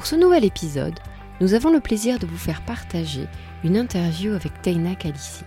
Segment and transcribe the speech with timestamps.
[0.00, 0.98] Pour ce nouvel épisode,
[1.42, 3.28] nous avons le plaisir de vous faire partager
[3.62, 5.44] une interview avec Taina Kalissi.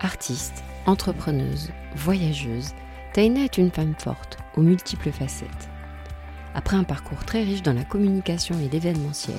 [0.00, 2.72] Artiste, entrepreneuse, voyageuse,
[3.12, 5.68] Taina est une femme forte, aux multiples facettes.
[6.56, 9.38] Après un parcours très riche dans la communication et l'événementiel,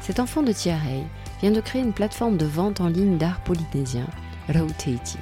[0.00, 1.04] cet enfant de Tiarey
[1.42, 4.06] vient de créer une plateforme de vente en ligne d'art polynésien,
[4.48, 5.18] Rau Tahiti.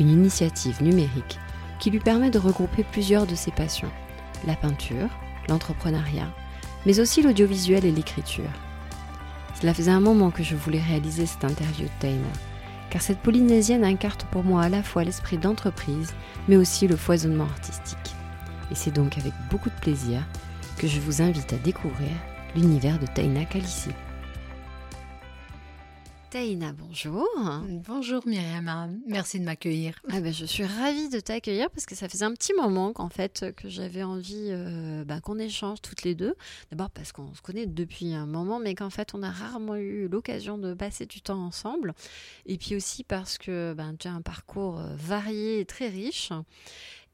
[0.00, 1.38] Une initiative numérique
[1.78, 3.92] qui lui permet de regrouper plusieurs de ses passions,
[4.48, 5.10] la peinture,
[5.48, 6.26] l'entrepreneuriat,
[6.86, 8.50] mais aussi l'audiovisuel et l'écriture.
[9.60, 12.28] Cela faisait un moment que je voulais réaliser cette interview de Taina,
[12.90, 16.14] car cette Polynésienne incarne pour moi à la fois l'esprit d'entreprise,
[16.48, 18.16] mais aussi le foisonnement artistique.
[18.70, 20.22] Et c'est donc avec beaucoup de plaisir
[20.78, 22.10] que je vous invite à découvrir
[22.56, 23.90] l'univers de Taina Kalissi.
[26.32, 27.28] Taïna, bonjour.
[27.86, 30.00] Bonjour Myriam, merci de m'accueillir.
[30.10, 33.10] Ah ben, je suis ravie de t'accueillir parce que ça faisait un petit moment qu'en
[33.10, 36.34] fait que j'avais envie euh, ben, qu'on échange toutes les deux.
[36.70, 40.08] D'abord parce qu'on se connaît depuis un moment, mais qu'en fait on a rarement eu
[40.08, 41.92] l'occasion de passer du temps ensemble.
[42.46, 46.32] Et puis aussi parce que ben, tu as un parcours euh, varié et très riche.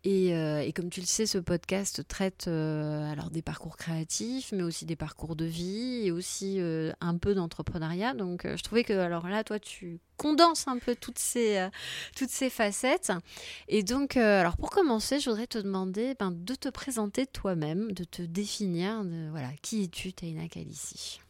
[0.08, 4.62] Euh, et, comme tu le sais, ce podcast traite euh, alors des parcours créatifs, mais
[4.62, 8.14] aussi des parcours de vie et aussi euh, un peu d'entrepreneuriat.
[8.14, 11.68] Donc, je trouvais que alors là, toi, tu condenses un peu toutes ces
[12.16, 13.12] toutes ces facettes.
[13.68, 18.04] Et donc, alors pour commencer, je voudrais te demander ben, de te présenter toi-même, de
[18.04, 19.04] te définir.
[19.30, 21.20] Voilà, qui es-tu, Taina Kalissi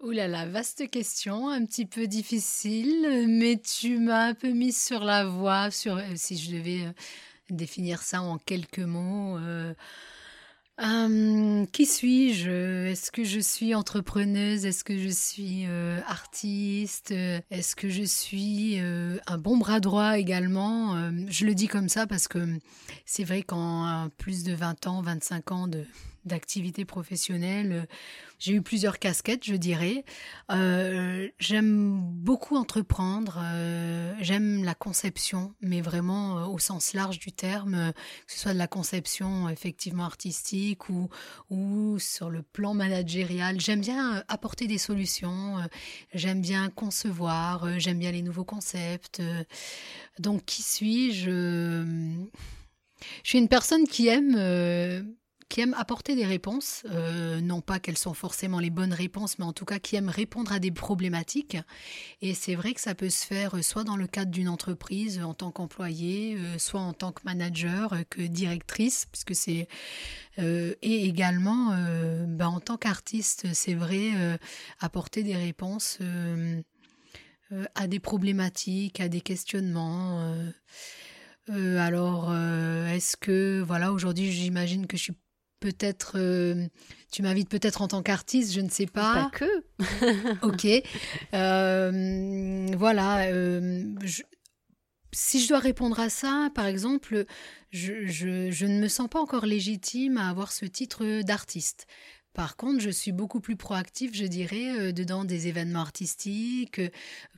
[0.00, 4.82] Ouh là là, vaste question, un petit peu difficile, mais tu m'as un peu mise
[4.82, 6.92] sur la voie, sur si je devais
[7.52, 9.38] définir ça en quelques mots.
[9.38, 9.74] Euh,
[10.78, 12.86] hum, qui suis-je?
[12.86, 14.66] Est-ce que je suis entrepreneuse?
[14.66, 17.12] Est-ce que je suis euh, artiste?
[17.12, 21.10] Est-ce que je suis euh, un bon bras droit également?
[21.28, 22.58] Je le dis comme ça parce que
[23.06, 25.84] c'est vrai qu'en plus de 20 ans, 25 ans de,
[26.24, 27.86] d'activité professionnelle.
[28.38, 30.04] J'ai eu plusieurs casquettes, je dirais.
[30.50, 37.30] Euh, j'aime beaucoup entreprendre, euh, j'aime la conception, mais vraiment euh, au sens large du
[37.30, 37.92] terme,
[38.26, 41.08] que ce soit de la conception effectivement artistique ou,
[41.50, 43.60] ou sur le plan managérial.
[43.60, 45.58] J'aime bien apporter des solutions,
[46.12, 49.22] j'aime bien concevoir, j'aime bien les nouveaux concepts.
[50.18, 51.30] donc qui suis-je?
[53.22, 54.36] Je suis une personne qui aime
[55.52, 59.44] qui aiment apporter des réponses, euh, non pas qu'elles sont forcément les bonnes réponses, mais
[59.44, 61.58] en tout cas qui aiment répondre à des problématiques.
[62.22, 65.22] Et c'est vrai que ça peut se faire euh, soit dans le cadre d'une entreprise
[65.22, 69.68] en tant qu'employé, euh, soit en tant que manager, que directrice, puisque c'est
[70.38, 71.76] et également
[72.26, 74.38] ben, en tant qu'artiste, c'est vrai
[74.80, 75.98] apporter des réponses
[77.74, 80.34] à des problématiques, à des questionnements.
[81.50, 85.12] alors, est-ce que, voilà, aujourd'hui, j'imagine que je suis
[85.62, 86.66] peut-être, euh,
[87.12, 89.30] tu m'invites peut-être en tant qu'artiste, je ne sais pas.
[89.30, 89.64] Pas que.
[90.46, 90.66] ok.
[91.34, 93.28] Euh, voilà.
[93.32, 93.84] Euh,
[95.12, 97.24] si je dois répondre à ça, par exemple,
[97.70, 101.86] je, je, ne me sens pas encore légitime à avoir ce titre d'artiste.
[102.34, 106.80] Par contre, je suis beaucoup plus proactive, je dirais, dedans des événements artistiques,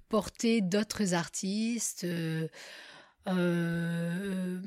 [0.09, 2.07] porter d'autres artistes.
[3.29, 4.59] Euh,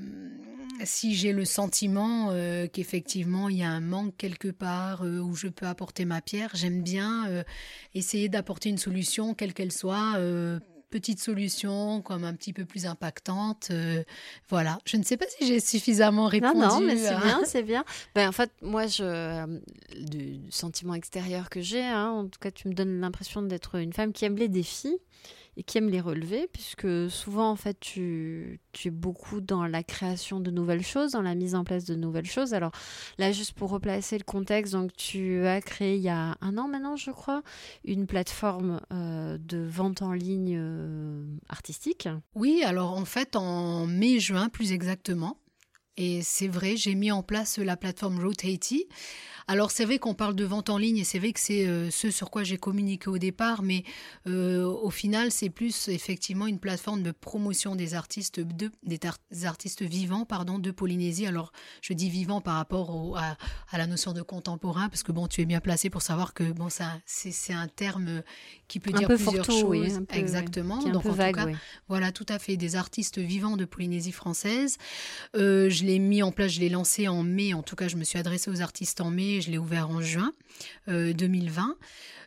[0.83, 5.35] si j'ai le sentiment euh, qu'effectivement il y a un manque quelque part euh, où
[5.35, 7.43] je peux apporter ma pierre, j'aime bien
[7.93, 10.17] essayer d'apporter une solution, quelle qu'elle soit
[10.89, 13.71] petite solution, comme un petit peu plus impactante.
[14.47, 14.79] voilà.
[14.85, 16.57] Je ne sais pas si j'ai suffisamment répondu.
[16.57, 17.83] Non, non, mais c'est bien, c'est bien.
[18.15, 19.59] Ben, en fait, moi, je,
[19.99, 23.91] du sentiment extérieur que j'ai, hein, en tout cas, tu me donnes l'impression d'être une
[23.91, 24.97] femme qui aime les défis
[25.57, 29.81] et qui aime les relever, puisque souvent, en fait, tu, tu es beaucoup dans la
[29.81, 32.53] création de nouvelles choses, dans la mise en place de nouvelles choses.
[32.53, 32.71] Alors
[33.17, 36.67] là, juste pour replacer le contexte, donc tu as créé il y a un an
[36.67, 37.41] maintenant, je crois,
[37.83, 42.07] une plateforme euh, de vente en ligne euh, artistique.
[42.35, 45.37] Oui, alors en fait, en mai-juin, plus exactement,
[45.97, 48.73] Et c'est vrai, j'ai mis en place la plateforme Rotate.
[49.49, 51.89] Alors c'est vrai qu'on parle de vente en ligne et c'est vrai que c'est euh,
[51.89, 53.83] ce sur quoi j'ai communiqué au départ, mais
[54.27, 58.99] euh, au final c'est plus effectivement une plateforme de promotion des artistes de, des,
[59.45, 61.27] artistes vivants pardon de Polynésie.
[61.27, 63.37] Alors je dis vivant par rapport à,
[63.77, 66.67] la notion de contemporain parce que bon tu es bien placé pour savoir que bon
[66.67, 68.23] ça c'est un terme
[68.67, 70.79] qui peut dire plusieurs choses exactement.
[70.79, 71.47] Donc en tout cas
[71.87, 74.77] voilà tout à fait des artistes vivants de Polynésie française.
[75.37, 77.53] Euh, je l'ai mis en place, je l'ai lancé en mai.
[77.53, 80.01] En tout cas je me suis adressée aux artistes en mai je l'ai ouvert en
[80.01, 80.33] juin
[80.87, 81.69] 2020.
[81.69, 81.73] Euh,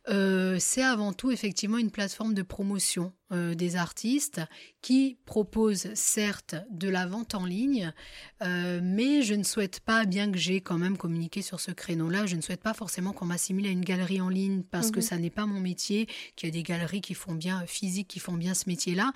[0.09, 4.41] euh, c'est avant tout effectivement une plateforme de promotion euh, des artistes
[4.81, 7.93] qui propose certes de la vente en ligne,
[8.41, 12.37] mais je ne souhaite pas, bien que j'ai quand même communiqué sur ce créneau-là, je
[12.37, 15.05] ne souhaite pas forcément qu'on m'assimile à une galerie en ligne parce que mhm.
[15.05, 18.21] ça n'est pas mon métier, qu'il y a des galeries qui font bien physique, qui
[18.21, 19.13] font bien ce métier-là,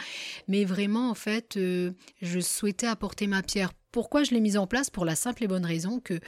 [0.48, 3.72] mais vraiment en fait, je souhaitais apporter ma pierre.
[3.94, 6.18] Pourquoi je l'ai mise en place Pour la simple et bonne raison que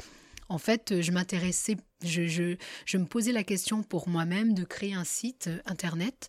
[0.48, 2.54] en fait, je m'intéressais, je,
[2.96, 6.28] me posais la question pour moi-même de créer un site euh, internet,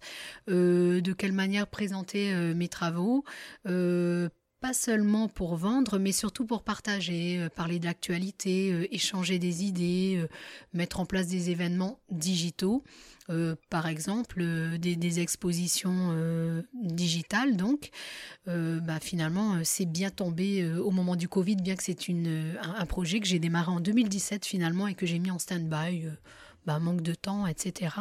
[0.50, 3.24] euh, de quelle manière présenter euh, mes travaux,
[3.64, 10.26] pas seulement pour vendre, mais surtout pour partager, parler de l'actualité, échanger des idées,
[10.74, 12.84] mettre en place des événements digitaux.
[13.30, 17.58] Euh, par exemple, euh, des, expositions euh, digitales.
[17.58, 17.90] Donc,
[18.46, 23.28] bah, finalement, c'est bien tombé au moment du Covid, bien que c'est un, projet que
[23.28, 26.06] j'ai démarré en 2017 finalement et que j'ai mis en stand-by,
[26.66, 27.96] bah, manque de temps, etc.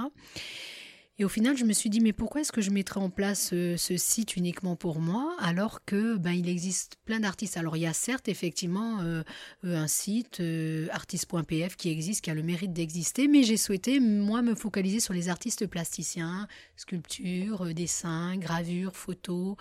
[1.19, 3.51] Et au final, je me suis dit, mais pourquoi est-ce que je mettrais en place
[3.55, 7.57] euh, ce, site uniquement pour moi, alors que ben, il existe plein d'artistes.
[7.57, 9.23] Alors, il y a certes, effectivement, euh,
[9.65, 10.43] euh, un site,
[10.91, 15.15] artiste.pf, qui existe, qui a le mérite d'exister, mais j'ai souhaité, moi, me focaliser sur
[15.15, 19.57] les artistes plasticiens, sculptures, dessins, gravures, photos,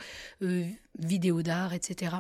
[1.00, 2.18] vidéos d'art, etc.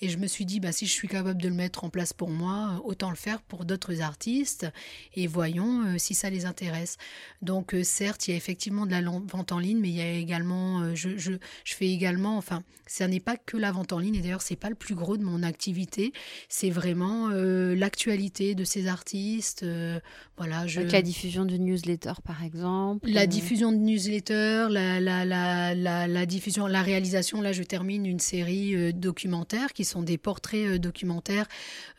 [0.00, 2.12] Et je me suis dit, bah, si je suis capable de le mettre en place
[2.12, 4.66] pour moi, autant le faire pour d'autres artistes,
[5.14, 6.98] et voyons si ça les intéresse.
[7.40, 10.12] Donc, certes, il y a effectivement de la vente en ligne, mais il y a
[10.12, 11.32] également, euh, je, je,
[11.64, 14.56] je, fais également, enfin, ça n'est pas que la vente en ligne, et d'ailleurs, c'est
[14.56, 16.12] pas le plus gros de mon activité,
[16.48, 19.62] c'est vraiment euh, l'actualité de ces artistes.
[19.62, 20.00] Euh,
[20.36, 20.80] voilà, je...
[20.80, 23.08] La diffusion de newsletters, par exemple.
[23.08, 28.20] La diffusion de newsletters, la, la, la, la, diffusion, la réalisation, là, je termine une
[28.20, 31.48] série documentaire qui sont des portraits documentaires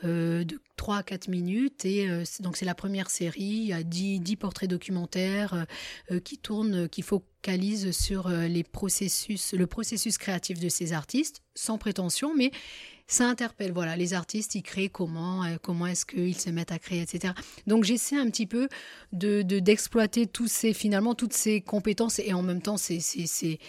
[0.04, 0.46] de
[0.78, 1.86] 3 à 4 minutes.
[1.86, 2.08] Et
[2.40, 3.42] donc, c'est la première série.
[3.42, 5.66] Il y a 10, 10 portraits documentaires
[6.24, 11.78] qui tournent qui focalise sur euh, les processus, le processus créatif de ces artistes, sans
[11.78, 12.52] prétention, mais
[13.08, 13.72] ça interpelle.
[13.72, 17.34] Voilà, les artistes, ils créent comment, euh, comment est-ce qu'ils se mettent à créer, etc.
[17.68, 18.68] Donc j'essaie un petit peu
[19.12, 23.60] de d'exploiter tous ces finalement toutes ces compétences et en même temps ces ces, ces,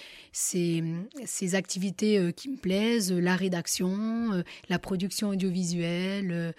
[1.25, 6.55] ces, activités euh, qui me plaisent, la rédaction, la production audiovisuelle.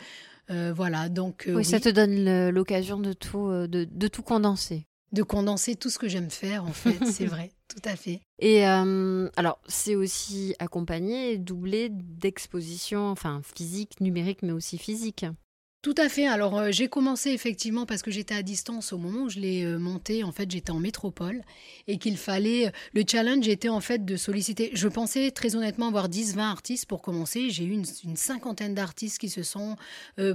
[0.50, 4.86] voilà, donc oui, ça te donne l'occasion de tout de, de, tout condenser
[5.16, 8.22] de condenser tout ce que j'aime faire, en fait, c'est vrai, tout à fait.
[8.40, 15.26] Et euh, alors, c'est aussi accompagné, doublé d'expositions, enfin physiques, numériques, mais aussi physiques.
[15.82, 16.26] Tout à fait.
[16.26, 19.64] Alors euh, j'ai commencé effectivement parce que j'étais à distance au moment où je l'ai
[19.64, 20.24] euh, monté.
[20.24, 21.44] En fait, j'étais en métropole
[21.86, 22.72] et qu'il fallait.
[22.94, 24.72] Le challenge était en fait de solliciter.
[24.74, 27.52] Je pensais très honnêtement avoir 10-20 artistes pour commencer.
[27.52, 29.76] J'ai eu une, cinquantaine d'artistes qui se sont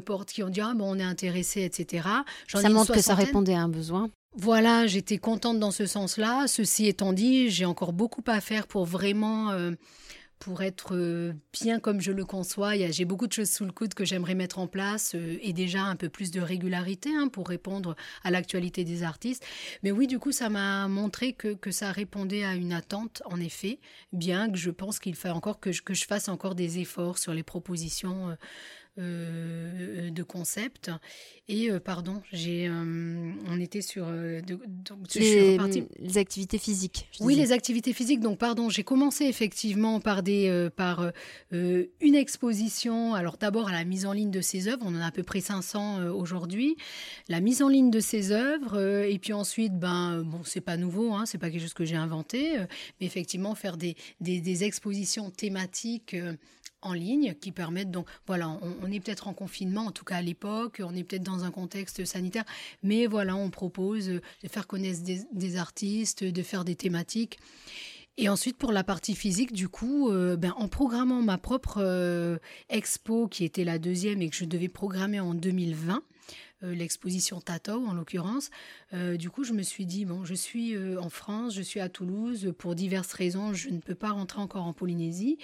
[0.07, 2.07] portés, qui ont dit ah bon on est intéressé, etc.
[2.47, 4.09] Ça montre que ça répondait à un besoin.
[4.37, 6.47] Voilà, j'étais contente dans ce sens-là.
[6.47, 9.73] Ceci étant dit, j'ai encore beaucoup à faire pour vraiment, euh,
[10.39, 12.77] pour être euh, bien comme je le conçois.
[12.93, 15.83] J'ai beaucoup de choses sous le coude que j'aimerais mettre en place euh, et déjà
[15.83, 19.45] un peu plus de régularité hein, pour répondre à l'actualité des artistes.
[19.83, 23.41] Mais oui, du coup, ça m'a montré que, que, ça répondait à une attente, en
[23.41, 23.81] effet,
[24.13, 27.35] bien que je pense qu'il faut encore que que je fasse encore des efforts sur
[27.35, 28.37] les propositions
[29.01, 30.91] euh, de concept.
[31.49, 34.07] Et euh, pardon, j'ai, euh, on était sur,
[35.15, 35.59] les,
[36.19, 37.09] activités physiques.
[37.21, 38.21] Oui, les activités physiques.
[38.21, 41.13] Donc pardon, j'ai commencé effectivement par des, par
[41.53, 43.15] une exposition.
[43.15, 44.83] Alors d'abord à la mise en ligne de ces œuvres.
[44.85, 46.77] On en a à peu près 500 aujourd'hui.
[47.29, 49.05] La mise en ligne de ces œuvres.
[49.05, 51.97] et puis ensuite, ben bon, c'est pas nouveau, hein, c'est pas quelque chose que j'ai
[51.97, 52.57] inventé,
[53.01, 56.17] mais effectivement faire des, des, des expositions thématiques
[56.83, 58.49] en ligne qui permettent donc voilà
[58.83, 61.51] on, est peut-être en confinement en tout cas à l'époque on est peut-être dans un
[61.51, 62.45] contexte sanitaire
[62.83, 67.39] mais voilà on propose de faire connaître des, artistes de faire des thématiques
[68.17, 72.39] et ensuite pour la partie physique du coup euh, ben, en programmant ma propre euh,
[72.69, 76.03] expo qui était la deuxième et que je devais programmer en 2020
[76.63, 78.51] euh, l'exposition Tato en l'occurrence.
[78.93, 82.53] du coup, je me suis dit, bon, je suis en France, je suis à Toulouse,
[82.59, 85.39] pour diverses raisons, je ne peux pas rentrer encore en Polynésie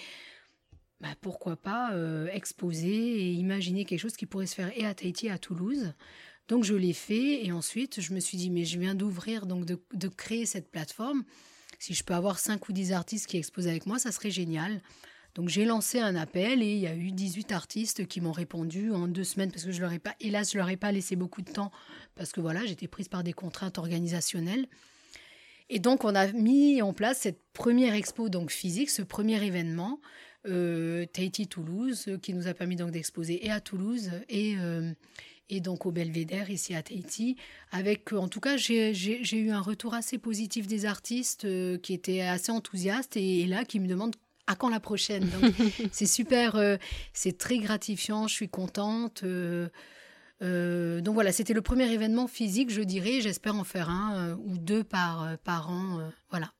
[1.00, 1.92] bah, pourquoi pas
[2.32, 5.92] exposer et imaginer quelque chose qui pourrait se faire et à Tahiti et à Toulouse.
[6.48, 9.64] Donc je l'ai fait et ensuite je me suis dit mais je viens d'ouvrir donc
[9.64, 11.24] de, de, créer cette plateforme.
[11.78, 14.80] Si je peux avoir 5 ou 10 artistes qui exposent avec moi, ça serait génial.
[15.34, 18.90] Donc j'ai lancé un appel et il y a eu 18 artistes qui m'ont répondu
[18.90, 21.14] en deux semaines parce que je leur ai pas, hélas, je leur ai pas laissé
[21.14, 21.70] beaucoup de temps
[22.14, 24.66] parce que voilà, j'étais prise par des contraintes organisationnelles.
[25.68, 30.00] Et donc on a mis en place cette première expo donc physique, ce premier événement,
[30.46, 34.92] euh, Tahiti Toulouse, qui nous a permis donc d'exposer et à Toulouse et euh,
[35.48, 37.36] et donc au Belvédère ici à Tahiti.
[37.70, 42.22] Avec, en tout cas, j'ai eu un retour assez positif des artistes euh, qui étaient
[42.22, 45.28] assez enthousiastes et, là qui me demandent à quand la prochaine.
[45.92, 46.76] c'est super, euh,
[47.12, 49.22] c'est très gratifiant, je suis contente.
[49.24, 49.68] Euh,
[51.00, 53.20] donc voilà, c'était le premier événement physique, je dirais.
[53.20, 56.10] J'espère en faire un ou deux par, par an.
[56.30, 56.52] voilà.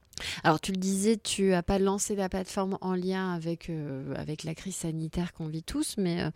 [0.45, 3.71] Alors tu le disais, tu as pas lancé la plateforme en lien avec,
[4.15, 6.31] avec la crise sanitaire qu'on vit tous, mais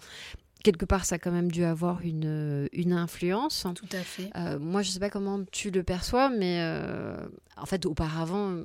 [0.63, 3.67] quelque part, ça a quand même dû avoir une, euh, une influence.
[3.75, 4.31] Tout à fait.
[4.37, 7.17] Euh, moi, je ne sais pas comment tu le perçois, mais euh,
[7.57, 8.57] en fait, auparavant,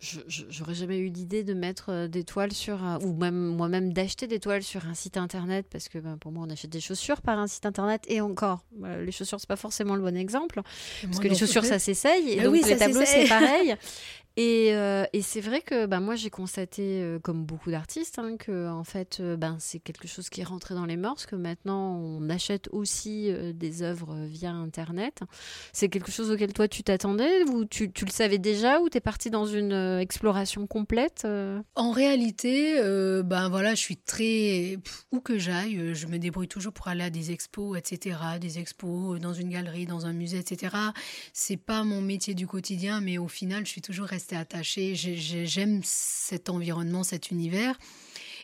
[0.00, 4.62] j'aurais jamais eu l'idée de mettre des toiles sur, ou même moi-même d'acheter des toiles
[4.62, 7.46] sur un site internet, parce que ben, pour moi, on achète des chaussures par un
[7.46, 10.60] site internet, et encore, les chaussures, c'est pas forcément le bon exemple,
[11.02, 13.76] parce que les chaussures, ça s'essaye, et donc les tableaux, c'est pareil.
[14.38, 18.68] Euh, et, c'est vrai que bah, moi j'ai constaté, euh, comme beaucoup d'artistes, hein, que
[18.68, 21.96] en fait euh, ben, c'est quelque chose qui est rentré dans les mœurs, que maintenant
[21.96, 25.20] on achète aussi des œuvres via Internet.
[25.72, 28.98] C'est quelque chose auquel toi tu t'attendais ou tu, tu, le savais déjà ou tu
[28.98, 31.26] es parti dans une exploration complète
[31.74, 32.80] En réalité,
[33.24, 34.78] ben voilà, je suis très...
[35.12, 38.18] où que j'aille, je me débrouille toujours pour aller à des expos, etc.
[38.40, 40.76] Des expos dans une galerie, dans un musée, etc.
[41.32, 44.94] C'est pas mon métier du quotidien, mais au final je suis toujours restée attachée.
[44.94, 47.76] J'aime cet environnement, cet univers.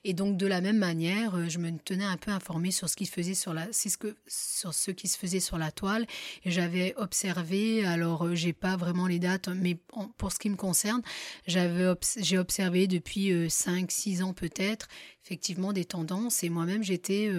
[0.05, 2.97] Et donc de la même manière, euh, je me tenais un peu informée sur ce
[2.97, 6.07] qui se faisait sur la, ce que, sur ce qui se faisait sur la toile.
[6.45, 9.77] J'avais observé, alors euh, j'ai pas vraiment les dates, mais
[10.17, 11.03] pour ce qui me concerne,
[11.47, 14.89] j'avais j'ai observé depuis 5-6 euh, ans peut-être,
[15.25, 16.45] effectivement des tendances.
[16.45, 17.31] Et moi-même j'étais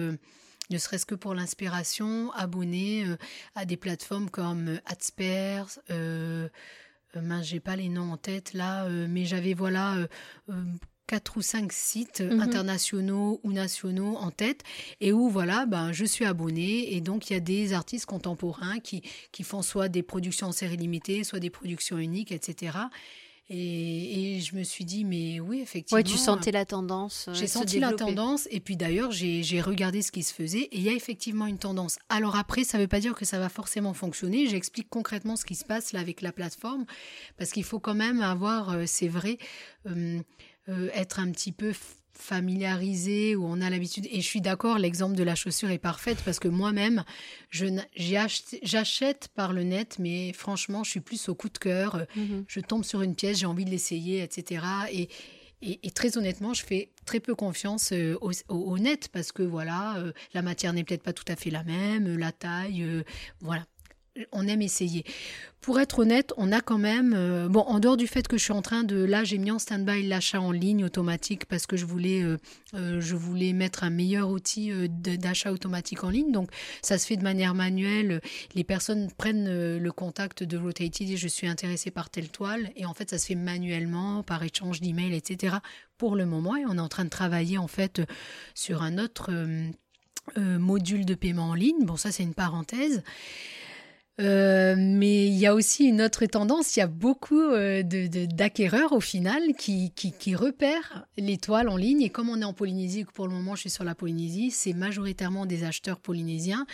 [0.70, 3.04] ne serait-ce que pour l'inspiration, abonnée
[3.56, 6.48] à des plateformes comme Adspers, euh,
[7.16, 10.06] mince, j'ai pas les noms en tête là, euh, mais j'avais voilà euh,
[11.10, 12.40] quatre ou cinq sites mhm.
[12.40, 14.62] internationaux ou nationaux en tête
[15.00, 18.78] et où voilà ben je suis abonnée et donc il y a des artistes contemporains
[18.78, 19.02] qui
[19.32, 22.78] qui font soit des productions en série limitée soit des productions uniques etc
[23.52, 26.00] et, je me suis dit, mais oui, effectivement.
[26.00, 27.28] Oui, tu sentais la tendance.
[27.32, 28.46] J'ai senti la tendance.
[28.52, 30.62] Et puis d'ailleurs, j'ai regardé ce qui se faisait.
[30.70, 31.98] Et il y a effectivement une tendance.
[32.08, 34.46] Alors après, ça ne veut pas dire que ça va forcément fonctionner.
[34.46, 36.86] J'explique concrètement ce qui se passe là avec la plateforme.
[37.38, 39.38] Parce qu'il faut quand même avoir, euh, c'est vrai,
[39.86, 40.20] euh,
[40.68, 41.72] euh, être un petit peu
[42.12, 44.06] familiarisé où on a l'habitude.
[44.10, 47.04] Et je suis d'accord, l'exemple de la chaussure est parfaite parce que moi-même,
[47.50, 52.06] j'achète par le net, mais franchement, je suis plus au coup de cœur.
[52.16, 52.44] Mhm.
[52.46, 54.64] Je tombe sur une pièce, j'ai envie de l'essayer, etc.
[54.92, 55.08] Et,
[55.62, 58.16] et, très honnêtement, je fais très peu confiance euh,
[58.48, 61.64] au, net parce que voilà, euh, la matière n'est peut-être pas tout à fait la
[61.64, 63.02] même, la taille, euh,
[63.40, 63.64] voilà
[64.32, 65.04] on aime essayer.
[65.60, 68.44] Pour être honnête, on a quand même, euh, bon, en dehors du fait que je
[68.44, 71.76] suis en train de, là, j'ai mis en stand-by l'achat en ligne automatique parce que
[71.76, 72.38] je voulais, euh,
[72.72, 76.32] euh, je voulais mettre un meilleur outil d'achat automatique en ligne.
[76.32, 76.48] Donc,
[76.80, 78.22] ça se fait de manière manuelle.
[78.54, 82.70] Les personnes prennent le contact de Rotated et je suis intéressée par telle toile.
[82.76, 85.56] Et en fait, ça se fait manuellement par échange d'emails, etc.
[85.98, 88.00] Pour le moment, et on est en train de travailler en fait
[88.54, 89.30] sur un autre
[90.36, 91.84] module de paiement en ligne.
[91.84, 93.02] Bon, ça, c'est une parenthèse.
[94.20, 98.92] Euh, mais il y a aussi une autre tendance, il y a beaucoup euh, d'acquéreurs
[98.92, 102.02] au final qui, qui, repèrent les toiles en ligne.
[102.02, 104.74] Et comme on est en Polynésie, pour le moment je suis sur la Polynésie, c'est
[104.74, 106.66] majoritairement des acheteurs polynésiens,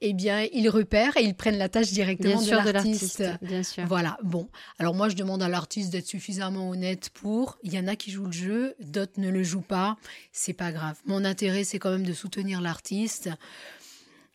[0.00, 3.24] eh bien ils repèrent et ils prennent la tâche directement de l'artiste.
[3.42, 3.84] Bien sûr.
[3.86, 4.48] Voilà, bon.
[4.78, 8.10] Alors moi je demande à l'artiste d'être suffisamment honnête pour, il y en a qui
[8.10, 9.96] jouent le jeu, d'autres ne le jouent pas,
[10.32, 10.96] c'est pas grave.
[11.04, 13.30] Mon intérêt c'est quand même de soutenir l'artiste.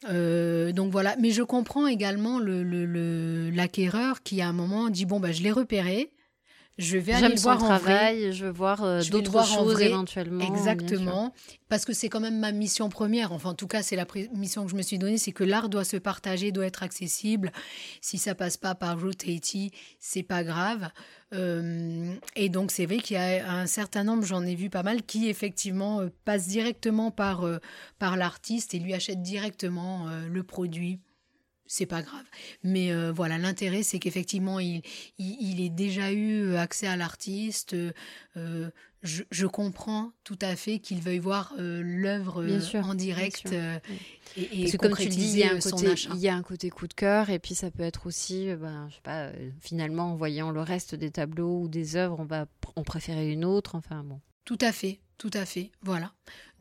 [0.09, 5.19] Euh, donc voilà, mais je comprends également l'acquéreur le, qui à un moment dit bon
[5.19, 6.11] bah je l'ai repéré,
[6.77, 8.31] je vais aller le voir travail, en vrai.
[8.31, 10.45] je veux voir euh, d'autres choses éventuellement.
[10.45, 11.33] Exactement,
[11.69, 13.31] parce que c'est quand même ma mission première.
[13.33, 15.69] Enfin, en tout cas, c'est la mission que je me suis donnée, c'est que l'art
[15.69, 17.51] doit se partager, doit être accessible.
[17.99, 20.89] Si ça passe pas par Route Haiti, c'est pas grave.
[21.33, 24.83] Euh, et donc, c'est vrai qu'il y a un certain nombre, j'en ai vu pas
[24.83, 27.45] mal, qui effectivement euh, passent directement par,
[27.99, 30.99] par l'artiste et lui achètent directement le produit
[31.71, 32.25] c'est pas grave.
[32.63, 34.81] Mais euh, voilà, l'intérêt, c'est qu'effectivement, il,
[35.17, 37.77] il, ait déjà eu accès à l'artiste.
[38.35, 38.69] Euh,
[39.03, 42.45] je, comprends tout à fait qu'il veuille voir euh, l'œuvre
[42.83, 43.53] en direct
[44.35, 46.69] et, et comme tu dis, il y, a un côté, il y a un côté
[46.69, 49.29] coup de cœur et puis ça peut être aussi, ben, je sais pas,
[49.61, 53.45] finalement en voyant le reste des tableaux ou des œuvres, on va en préférer une
[53.45, 53.75] autre.
[53.75, 54.19] Enfin bon.
[54.43, 55.69] Tout à fait, tout à fait.
[55.83, 56.11] Voilà.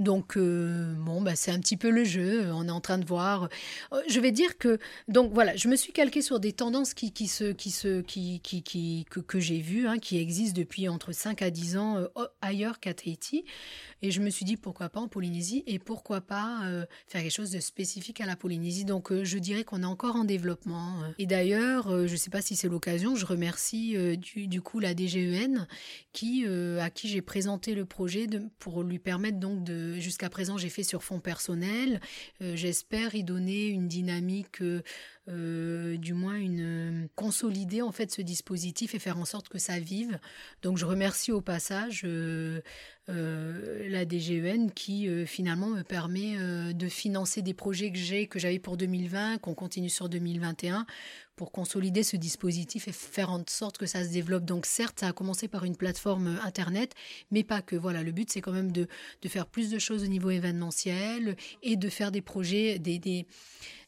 [0.01, 2.51] Donc euh, bon, bah, c'est un petit peu le jeu.
[2.53, 3.51] On est en train de voir.
[3.93, 7.11] Euh, je vais dire que donc voilà, je me suis calquée sur des tendances qui,
[7.29, 11.13] se qui se qui, qui, qui que, que j'ai vues, hein, qui existent depuis entre
[11.13, 12.07] 5 à 10 ans euh,
[12.41, 13.45] ailleurs qu'à Tahiti.
[14.01, 16.63] Et je me suis dit pourquoi pas en Polynésie et pourquoi pas
[17.07, 18.87] faire quelque chose de spécifique à la Polynésie.
[18.87, 20.95] Donc je dirais qu'on est encore en développement.
[21.19, 24.95] Et d'ailleurs, je ne sais pas si c'est l'occasion, je remercie du, du, coup la
[24.95, 25.67] DGEN
[26.15, 30.59] qui à qui j'ai présenté le projet de, pour lui permettre donc de jusqu'à présent
[30.59, 32.01] j'ai fait sur fond personnel.
[32.43, 34.83] Euh, j'espère y donner une dynamique, euh,
[35.29, 39.79] euh, du moins une consolider en fait ce dispositif et faire en sorte que ça
[39.79, 40.19] vive.
[40.63, 42.07] Donc je remercie au passage
[43.11, 46.37] la DGEN qui finalement me permet
[46.73, 50.87] de financer des projets que j'ai que j'avais pour 2020, qu'on continue sur 2021
[51.41, 54.45] pour consolider ce dispositif et faire en sorte que ça se développe.
[54.45, 56.93] Donc certes, ça a commencé par une plateforme euh, Internet,
[57.31, 57.77] mais pas que.
[57.77, 58.87] Voilà, le but, c'est quand même de,
[59.23, 63.27] de, faire plus de choses au niveau événementiel et de faire des projets, des, des,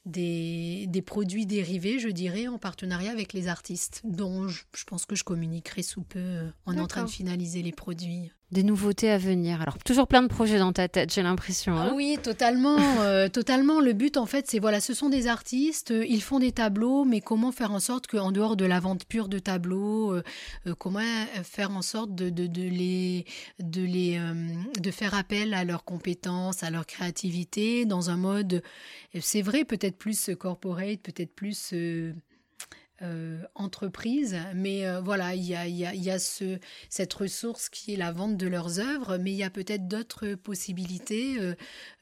[0.06, 5.04] des, des produits dérivés, je dirais, en partenariat avec les artistes, dont je, je pense
[5.04, 6.20] que je communiquerai sous peu.
[6.20, 9.60] Euh, on est en train de finaliser les produits des nouveautés à venir.
[9.62, 11.76] Alors toujours plein de projets dans ta tête, j'ai l'impression.
[11.76, 11.92] Hein.
[11.94, 13.80] oui, totalement, euh, totalement.
[13.80, 17.04] Le but en fait, c'est voilà, ce sont des artistes, euh, ils font des tableaux,
[17.04, 20.22] mais comment faire en sorte qu'en dehors de la vente pure de tableaux, euh,
[20.78, 21.00] comment
[21.42, 23.24] faire en sorte de, de, de les,
[23.58, 24.20] de les,
[24.78, 28.62] de faire appel à leurs compétences, à leur créativité dans un mode,
[29.20, 31.72] c'est vrai, peut-être plus corporate, peut-être plus
[33.02, 38.12] euh, entreprise, mais euh, voilà, il y a, y a, cette ressource qui est la
[38.12, 41.36] vente de leurs œuvres, mais il y a peut-être d'autres possibilités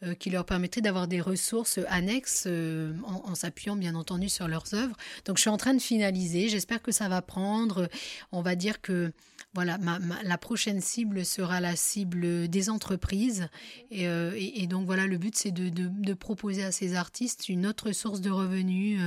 [0.02, 4.94] euh, qui leur permettraient d'avoir des ressources annexes en, s'appuyant bien entendu sur leurs œuvres.
[5.24, 7.88] Donc je suis en train de finaliser, j'espère que ça va prendre.
[8.30, 9.10] On va dire que
[9.54, 9.78] voilà,
[10.22, 13.48] la prochaine cible sera la cible des entreprises.
[13.90, 18.30] Et, donc voilà, le but c'est de, proposer à ces artistes une autre source de
[18.30, 19.00] revenus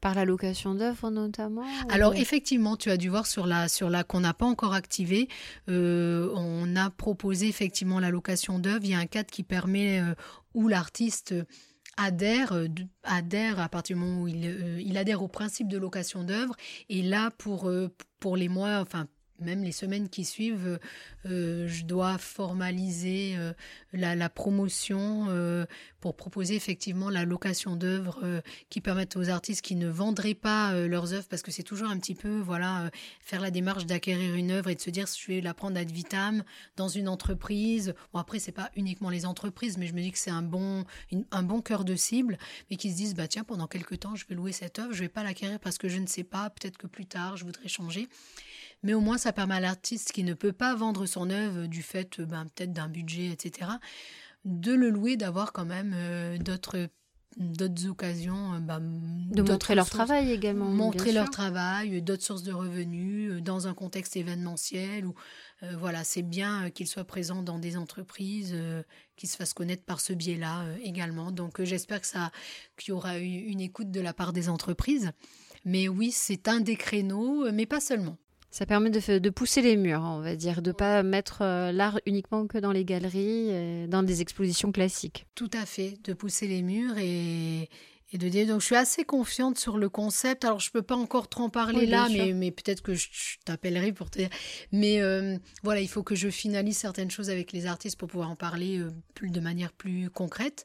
[0.00, 4.04] par la location d'œuvres notamment Alors effectivement, tu as dû voir sur la, sur la
[4.04, 5.28] qu'on n'a pas encore activé,
[5.68, 8.84] euh, on a proposé effectivement la location d'œuvres.
[8.84, 10.14] Il y a un cadre qui permet euh,
[10.54, 11.34] où l'artiste
[11.96, 12.68] adhère, euh,
[13.02, 16.54] adhère à partir du moment où il, il adhère au principe de location d'œuvres.
[16.88, 17.70] Et là, pour,
[18.20, 19.06] pour les mois, enfin
[19.40, 20.78] même les semaines qui suivent,
[21.26, 23.52] euh, je dois formaliser euh,
[23.92, 25.66] la, promotion euh,
[26.00, 31.12] pour proposer effectivement la location d'œuvres qui permettent aux artistes qui ne vendraient pas leurs
[31.12, 34.70] œuvres, parce que c'est toujours un petit peu, voilà, faire la démarche d'acquérir une œuvre
[34.70, 36.42] et de se dire, je vais la prendre ad vitam
[36.76, 37.94] dans une entreprise.
[38.12, 40.84] Bon, après, c'est pas uniquement les entreprises, mais je me dis que c'est un bon,
[41.30, 42.38] un bon cœur de cible,
[42.70, 45.00] mais qui se disent, bah tiens, pendant quelques temps, je vais louer cette œuvre, je
[45.00, 47.68] vais pas l'acquérir parce que je ne sais pas, peut-être que plus tard, je voudrais
[47.68, 48.08] changer
[48.82, 51.82] mais au moins ça permet à l'artiste qui ne peut pas vendre son œuvre du
[51.82, 53.70] fait ben, peut-être d'un budget, etc.,
[54.44, 56.88] de le louer, d'avoir quand même euh, d'autres
[57.36, 62.52] d'autres occasions euh, ben, de montrer leur travail également montrer leur travail d'autres sources de
[62.52, 65.14] revenus euh, dans un contexte événementiel ou
[65.78, 68.56] voilà c'est bien qu'ils soient présents dans des entreprises
[69.14, 71.32] qu'ils se fassent connaître par ce biais-là également.
[71.32, 72.32] Donc j'espère que ça
[72.78, 75.12] qu'il y aura eu une écoute de la part des entreprises.
[75.66, 78.16] Mais oui c'est un des créneaux mais pas seulement
[78.50, 82.00] ça permet de, pousser les murs, on va dire, de ne pas mettre euh, l'art
[82.06, 85.26] uniquement que dans les galeries, dans des expositions classiques.
[85.34, 87.68] Tout à fait, de pousser les murs et,
[88.12, 88.46] et de dire.
[88.46, 90.44] Donc, je suis assez confiante sur le concept.
[90.44, 93.08] Alors, je peux pas encore trop en parler là, mais, mais peut-être que je,
[93.44, 94.30] t'appellerai pour te dire.
[94.72, 98.30] Mais euh, voilà, il faut que je finalise certaines choses avec les artistes pour pouvoir
[98.30, 100.64] en parler euh, plus, de manière plus concrète.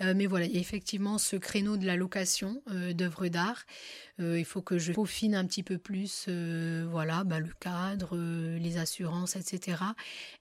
[0.00, 3.64] Euh, mais voilà, il y a effectivement ce créneau de la location d'œuvres d'art.
[4.18, 8.16] il faut que je peaufine un petit peu plus, voilà, bah, le cadre,
[8.58, 9.78] les assurances, etc.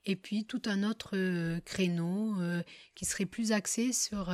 [0.06, 1.16] Et puis tout un autre
[1.62, 2.36] créneau
[2.96, 4.32] qui serait plus axé sur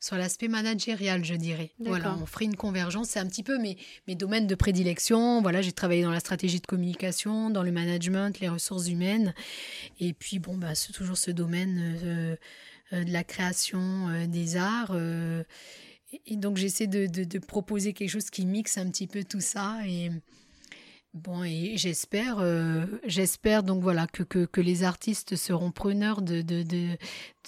[0.00, 1.72] sur l'aspect managérial, je dirais.
[1.78, 3.10] Voilà, on ferait une convergence.
[3.10, 3.76] C'est un petit peu mes,
[4.08, 5.42] mes domaines de prédilection.
[5.42, 9.34] Voilà, j'ai travaillé dans la stratégie de communication, dans le management, les ressources humaines.
[10.00, 12.36] Et puis, bon, bah, c'est toujours ce domaine euh,
[12.94, 14.96] euh, de la création euh, des arts.
[16.26, 19.40] et donc, j'essaie de, de, de, proposer quelque chose qui mixe un petit peu tout
[19.42, 19.76] ça.
[19.86, 20.10] Et
[21.12, 26.44] Bon, et j'espère, euh, j'espère donc voilà que, les artistes seront preneurs de,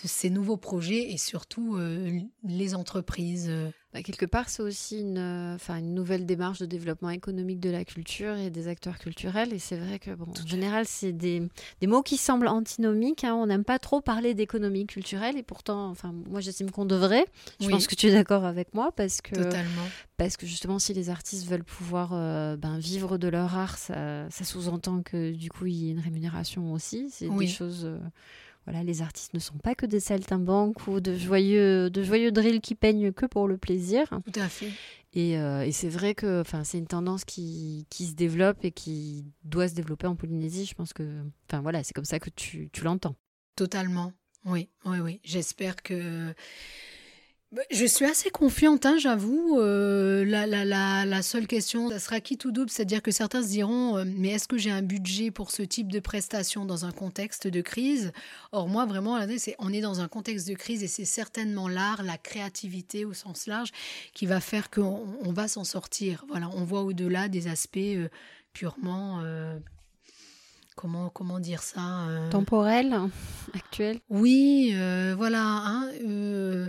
[0.04, 3.52] ces nouveaux projets et surtout euh, les entreprises.
[3.92, 7.68] Bah, quelque part, c'est aussi une, euh, enfin, une nouvelle démarche de développement économique de
[7.68, 9.52] la culture et des acteurs culturels.
[9.52, 11.42] Et c'est vrai que, bon, en général, c'est des,
[11.82, 13.24] des, mots qui semblent antinomiques.
[13.24, 13.34] Hein.
[13.34, 15.36] On n'aime pas trop parler d'économie culturelle.
[15.36, 17.26] Et pourtant, enfin, moi, j'estime qu'on devrait.
[17.60, 19.86] Je pense que tu es d'accord avec moi parce que, Totalement.
[20.16, 24.26] parce que justement, si les artistes veulent pouvoir euh, ben, vivre de leur art, ça,
[24.30, 27.08] ça sous-entend que du coup, il y ait une rémunération aussi.
[27.10, 27.84] C'est des choses.
[27.84, 27.98] Euh,
[28.64, 32.60] voilà, les artistes ne sont pas que des saltimbanques ou de joyeux, de joyeux drills
[32.60, 34.08] qui peignent que pour le plaisir.
[34.32, 34.70] Tout à fait.
[35.14, 39.26] Et, euh, et c'est vrai que c'est une tendance qui, qui, se développe et qui
[39.44, 40.64] doit se développer en Polynésie.
[40.64, 41.02] Je pense que
[41.60, 43.14] voilà, c'est comme ça que tu, tu l'entends.
[43.56, 44.12] Totalement.
[44.44, 45.20] Oui, oui, oui.
[45.22, 46.34] J'espère que
[47.70, 49.58] je suis assez confiante, hein, j'avoue.
[49.58, 53.42] Euh, la, la, la, la, seule question, ça sera qui tout double, c'est-à-dire que certains
[53.42, 56.86] se diront, euh, mais est-ce que j'ai un budget pour ce type de prestation dans
[56.86, 58.12] un contexte de crise?
[58.52, 59.18] Or, moi, vraiment,
[59.58, 63.46] on est dans un contexte de crise et c'est certainement l'art, la créativité au sens
[63.46, 63.70] large,
[64.14, 66.24] qui va faire qu'on on va s'en sortir.
[66.28, 68.08] Voilà, on voit au-delà des aspects euh,
[68.54, 69.22] purement
[70.76, 72.94] comment comment dire ça temporel
[73.54, 73.98] actuel?
[74.10, 74.74] Oui
[75.16, 76.68] voilà hein, euh,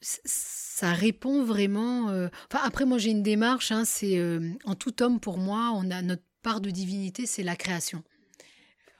[0.00, 2.10] ça répond vraiment.
[2.10, 3.72] Euh, enfin, après, moi, j'ai une démarche.
[3.72, 7.42] Hein, c'est euh, en tout homme, pour moi, on a notre part de divinité, c'est
[7.42, 8.02] la création.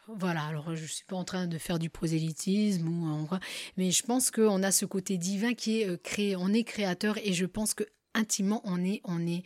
[0.08, 0.44] Voilà.
[0.44, 3.28] Alors, je suis pas en train de faire du prosélytisme ou,
[3.76, 6.36] mais je pense qu'on a ce côté divin qui est créé.
[6.36, 9.44] On est créateur et je pense que intimement, on est, on est,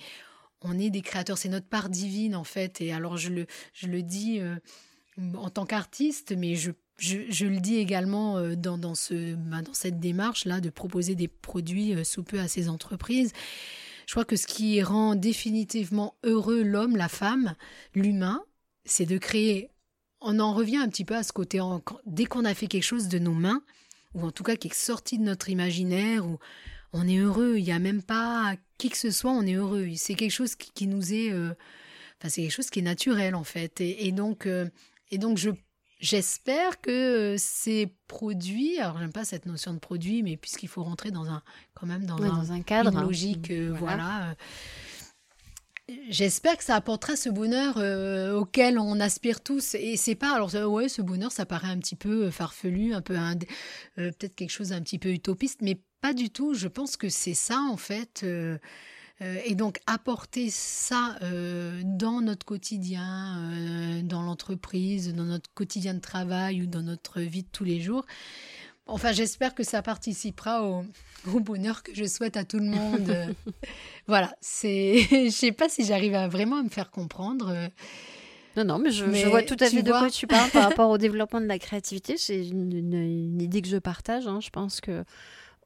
[0.61, 1.39] on est des créateurs.
[1.39, 2.81] C'est notre part divine en fait.
[2.81, 4.41] Et alors, je le, je le dis
[5.37, 10.01] en tant qu'artiste, mais je je, le dis également euh, dans, ce, bah, dans cette
[10.01, 13.33] démarche-là de proposer des produits euh, sous peu à ces entreprises.
[14.07, 17.55] Je crois que ce qui rend définitivement heureux l'homme, la femme,
[17.95, 18.43] l'humain,
[18.85, 19.71] c'est de créer.
[20.21, 21.61] On en revient un petit peu à ce côté,
[22.07, 23.63] dès qu'on a fait quelque chose de nos mains,
[24.15, 26.39] ou en tout cas qui est sorti de notre imaginaire, où
[26.93, 29.89] on est heureux, il n'y a même pas qui que ce soit, on est heureux.
[29.97, 31.31] C'est quelque chose qui, nous est...
[31.31, 31.51] Euh,
[32.19, 33.83] enfin, c'est quelque chose qui est naturel en fait.
[33.83, 34.49] Et, donc,
[35.11, 35.51] et donc je
[36.01, 41.11] J'espère que ces produits, alors j'aime pas cette notion de produit, mais puisqu'il faut rentrer
[41.11, 41.43] dans un,
[41.75, 44.37] quand même dans, un, cadre, une logique, mmh, voilà.
[46.09, 47.79] J'espère que ça apportera ce bonheur
[48.37, 49.75] auquel on aspire tous.
[49.75, 53.17] Et c'est pas, alors ouais, ce bonheur, ça paraît un petit peu farfelu, un peu
[53.97, 56.55] peut-être quelque chose d'un petit peu utopiste, mais pas du tout.
[56.55, 58.25] Je pense que c'est ça en fait.
[59.21, 65.95] Euh, et donc apporter ça euh, dans notre quotidien, euh, dans l'entreprise, dans notre quotidien
[65.95, 68.07] de travail ou dans notre vie de tous les jours.
[68.87, 70.85] Enfin, j'espère que ça participera au,
[71.41, 73.35] bonheur que je souhaite à tout le monde.
[74.07, 75.01] voilà, c'est.
[75.11, 77.71] je sais pas si j'arrive à vraiment me faire comprendre.
[78.57, 80.99] Non, non, mais je, vois tout à fait de quoi tu parles par rapport au
[80.99, 82.17] développement de la créativité.
[82.17, 84.27] C'est une, idée que je partage.
[84.29, 84.39] Hein.
[84.41, 85.05] Je pense que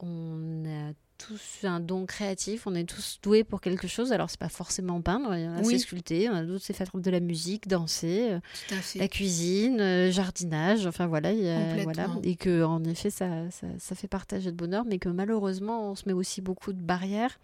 [0.01, 0.93] on a
[1.27, 4.13] tous un don créatif, on est tous doués pour quelque chose.
[4.13, 6.89] Alors, c'est pas forcément peindre, il y en a sculpter, on a d'autres c'est faire
[6.95, 8.41] de la musique, danser, euh,
[8.97, 11.33] la cuisine, euh, jardinage, enfin voilà,
[11.83, 12.09] voilà.
[12.23, 15.95] Et que, en effet, ça, ça, ça fait partager de bonheur, mais que malheureusement, on
[15.95, 17.39] se met aussi beaucoup de barrières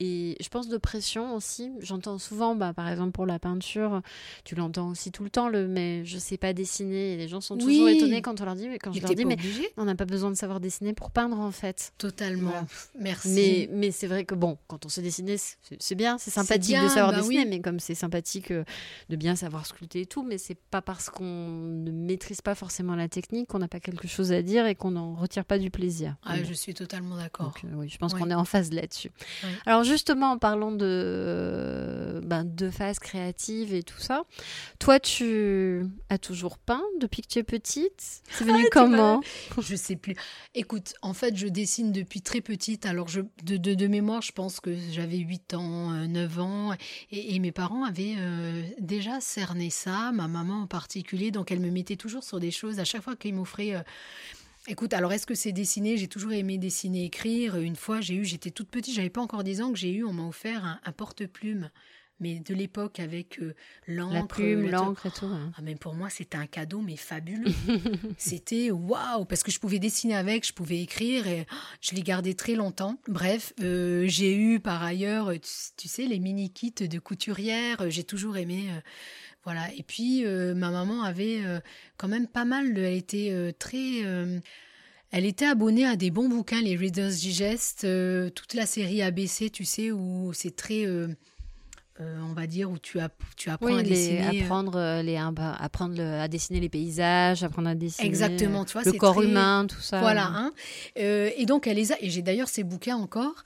[0.00, 1.72] et je pense de pression aussi.
[1.80, 4.02] J'entends souvent, bah, par exemple pour la peinture,
[4.44, 7.14] tu l'entends aussi tout le temps, le mais je sais pas dessiner.
[7.14, 9.24] Et les gens sont toujours étonnés quand on leur dit, mais quand je leur dis,
[9.24, 9.36] mais
[9.76, 11.92] on n'a pas besoin de savoir dessiner pour peindre en fait.
[11.98, 12.52] Totalement.
[12.98, 13.28] Merci.
[13.28, 15.36] Mais, mais c'est vrai que bon, quand on sait dessiner,
[15.78, 18.64] c'est bien, c'est sympathique de savoir bah dessiner, mais comme c'est sympathique euh,
[19.08, 22.94] de bien savoir sculpter et tout, mais c'est pas parce qu'on ne maîtrise pas forcément
[22.94, 25.70] la technique qu'on n'a pas quelque chose à dire et qu'on n'en retire pas du
[25.70, 26.16] plaisir.
[26.24, 27.54] Ah, je suis totalement d'accord.
[27.64, 29.10] Euh, oui, je pense qu'on est en phase là-dessus.
[29.66, 34.24] Alors justement, en parlant de, ben, de phase créative et tout ça,
[34.78, 38.22] toi, tu as toujours peint depuis que tu es petite?
[38.30, 39.20] C'est venu comment?
[39.60, 40.14] Je sais plus.
[40.54, 42.86] Écoute, en fait, je dessine depuis très petite.
[42.86, 46.74] Alors, je, de, de, mémoire, je pense que j'avais 8 ans, 9 euh, ans.
[47.10, 51.30] Et, mes parents avaient euh, déjà cerné ça, ma maman en particulier.
[51.30, 52.78] Donc, elle me mettait toujours sur des choses.
[52.78, 53.74] À chaque fois qu'ils m'offraient...
[53.74, 53.82] Euh,
[54.70, 57.56] Écoute, alors est-ce que c'est dessiner J'ai toujours aimé dessiner, écrire.
[57.56, 60.04] Une fois, j'ai eu, j'étais toute petite, j'avais pas encore 10 ans, que j'ai eu,
[60.04, 61.70] on m'a offert un, porte-plume
[62.20, 63.54] mais de l'époque avec euh,
[63.86, 64.12] l'encre.
[64.12, 65.26] La plume, l'encre et tout.
[65.26, 65.52] Hein.
[65.56, 67.52] Ah, mais pour moi, c'était un cadeau, mais fabuleux.
[68.18, 71.46] c'était waouh, parce que je pouvais dessiner avec, je pouvais écrire et
[71.80, 72.98] je l'ai gardé très longtemps.
[73.06, 75.32] Bref, euh, j'ai eu par ailleurs,
[75.76, 78.66] tu, sais, les mini-kits de couturière, j'ai toujours aimé.
[78.70, 78.80] Euh,
[79.48, 79.72] voilà.
[79.78, 81.58] Et puis, euh, ma maman avait euh,
[81.96, 82.76] quand même pas mal.
[82.76, 84.02] elle était euh, très.
[85.10, 87.86] elle était abonnée à des bons bouquins, les Reader's Digest,
[88.34, 90.86] toute la série ABC, tu sais, où c'est très.
[91.98, 93.08] on va dire, où tu, as,
[93.38, 94.42] tu apprends à dessiner.
[94.42, 99.22] Apprendre, les, apprendre à dessiner les paysages, apprendre à dessiner Exactement, tu vois, le corps
[99.22, 100.00] humain, tout ça.
[100.00, 100.26] Voilà.
[100.26, 100.52] Hein.
[100.94, 101.96] et donc, elle les a.
[102.02, 103.44] Et j'ai d'ailleurs ces bouquins encore.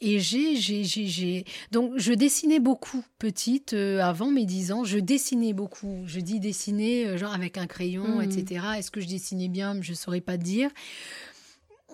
[0.00, 4.84] Et j'ai, j'ai, j'ai, donc je dessinais beaucoup petite avant mes 10 ans.
[4.84, 6.02] Je dessinais beaucoup.
[6.06, 8.22] Je dis dessiner genre avec un crayon, mmh.
[8.22, 8.66] etc.
[8.78, 9.80] Est-ce que je dessinais bien?
[9.80, 10.70] Je saurais pas te dire.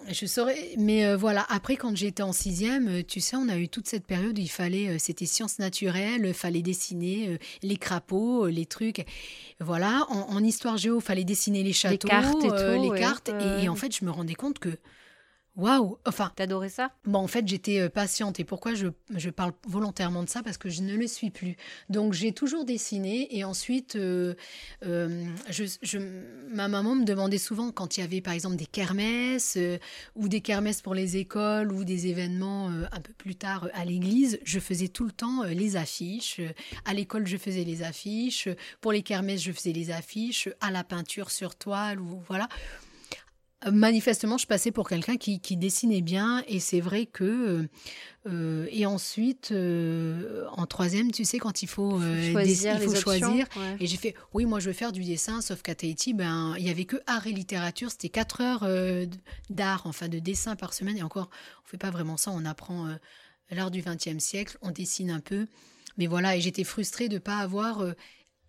[0.08, 1.46] Je saurais, mais euh, voilà.
[1.48, 4.40] Après, quand j'étais en sixième, euh, tu sais, on a eu toute cette période où
[4.40, 9.04] il fallait, euh, c'était sciences naturelles, il fallait dessiner les crapauds, les trucs.
[9.60, 10.06] Voilà.
[10.08, 13.30] En, histoire géo, il fallait dessiner les châteaux, les cartes, et, les cartes.
[13.62, 14.76] et, en fait, je me rendais compte que
[15.56, 16.32] Waouh Enfin.
[16.34, 16.92] T'adorais ça?
[17.04, 18.40] Bon, en fait, j'étais euh, patiente.
[18.40, 20.42] Et pourquoi je, je, parle volontairement de ça?
[20.42, 21.56] Parce que je ne le suis plus.
[21.90, 23.36] Donc, j'ai toujours dessiné.
[23.36, 24.34] Et ensuite, euh,
[24.86, 25.98] euh, je,
[26.48, 29.58] ma maman me demandait souvent, quand il y avait par exemple des kermesses,
[30.16, 34.38] ou des kermesses pour les écoles, ou des événements un peu plus tard à l'église,
[34.44, 36.40] je faisais tout le temps les affiches.
[36.86, 38.48] À l'école, je faisais les affiches.
[38.80, 40.48] Pour les kermesses, je faisais les affiches.
[40.60, 42.48] À la peinture sur toile, ou voilà
[43.70, 47.68] manifestement, je passais pour quelqu'un qui, dessinait bien et c'est vrai que euh,
[48.26, 52.00] euh, et ensuite euh, en troisième, tu sais quand il faut
[52.32, 53.46] choisir, il faut choisir.
[53.78, 56.66] et j'ai fait oui moi je veux faire du dessin sauf qu'à Tahiti ben il
[56.66, 57.90] y avait que art et littérature.
[57.90, 58.66] C'était quatre heures
[59.50, 60.96] d'art enfin de dessin par semaine.
[60.96, 61.30] Et encore
[61.64, 62.30] on fait pas vraiment ça.
[62.32, 62.88] On apprend
[63.50, 64.58] l'art du XXe siècle.
[64.62, 65.46] On dessine un peu.
[65.98, 67.84] Mais voilà et j'étais frustrée de pas avoir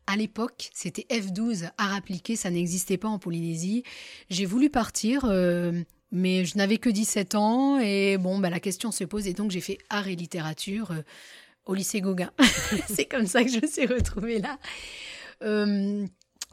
[0.08, 3.84] à l'époque, c'était F12, art appliqué, ça n'existait pas en Polynésie.
[4.30, 5.72] J'ai voulu partir, euh,
[6.12, 9.52] mais je n'avais que 17 ans et bon, bah, la question se pose et donc
[9.52, 11.02] j'ai fait art et littérature euh,
[11.66, 12.32] au lycée Gauguin.
[12.88, 14.58] C'est comme ça que je me suis retrouvée là.
[15.42, 16.06] Euh,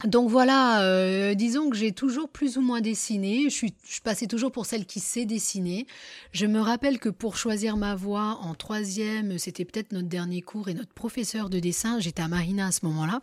[0.05, 3.45] donc voilà, euh, disons que j'ai toujours plus ou moins dessiné.
[3.45, 5.87] Je suis, je passais toujours pour celle qui sait dessiner.
[6.33, 10.69] Je me rappelle que pour choisir ma voix en troisième, c'était peut-être notre dernier cours
[10.69, 13.21] et notre professeur de dessin, j'étais à Marina à ce moment-là,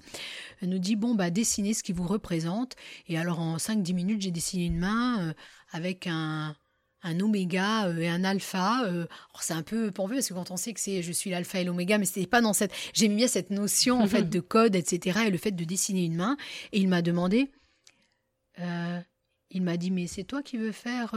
[0.62, 2.76] nous dit bon bah dessinez ce qui vous représente.
[3.08, 5.34] Et alors en 5-10 minutes, j'ai dessiné une main euh,
[5.72, 6.56] avec un,
[7.03, 8.83] un oméga euh, et un alpha.
[8.86, 9.05] Euh,
[9.39, 11.63] c'est un peu pourvu parce que quand on sait que c'est je suis l'alpha et
[11.63, 12.71] l'oméga, mais c'était pas dans cette.
[12.93, 15.19] J'ai mis bien cette notion en fait de code, etc.
[15.27, 16.38] Et le fait de dessiner une main.
[16.71, 17.51] Et il m'a demandé.
[18.60, 18.99] Euh,
[19.51, 21.15] il m'a dit mais c'est toi qui veux faire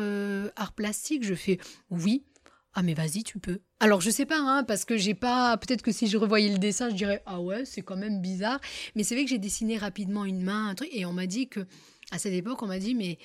[0.57, 1.25] art plastique?
[1.25, 1.59] Je fais
[1.91, 2.25] oui.
[2.73, 3.61] Ah mais vas-y tu peux.
[3.81, 6.59] Alors je sais pas hein, parce que j'ai pas peut-être que si je revoyais le
[6.59, 8.61] dessin je dirais ah ouais c'est quand même bizarre
[8.95, 11.49] mais c'est vrai que j'ai dessiné rapidement une main un truc et on m'a dit
[11.49, 11.67] que
[12.13, 13.19] à cette époque on m'a dit mais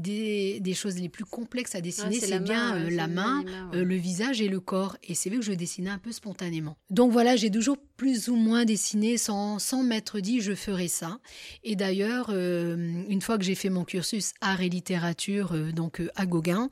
[0.00, 4.40] des, choses les plus complexes à dessiner, c'est bien euh, la main, euh, le visage
[4.40, 4.96] et le corps.
[5.04, 6.76] Et c'est vrai que je dessinais un peu spontanément.
[6.90, 11.18] Donc voilà, j'ai toujours plus ou moins dessiné sans, sans m'être dit je ferai ça.
[11.64, 16.26] Et d'ailleurs, euh, une fois que j'ai fait mon cursus art et littérature, donc à
[16.26, 16.70] Gauguin,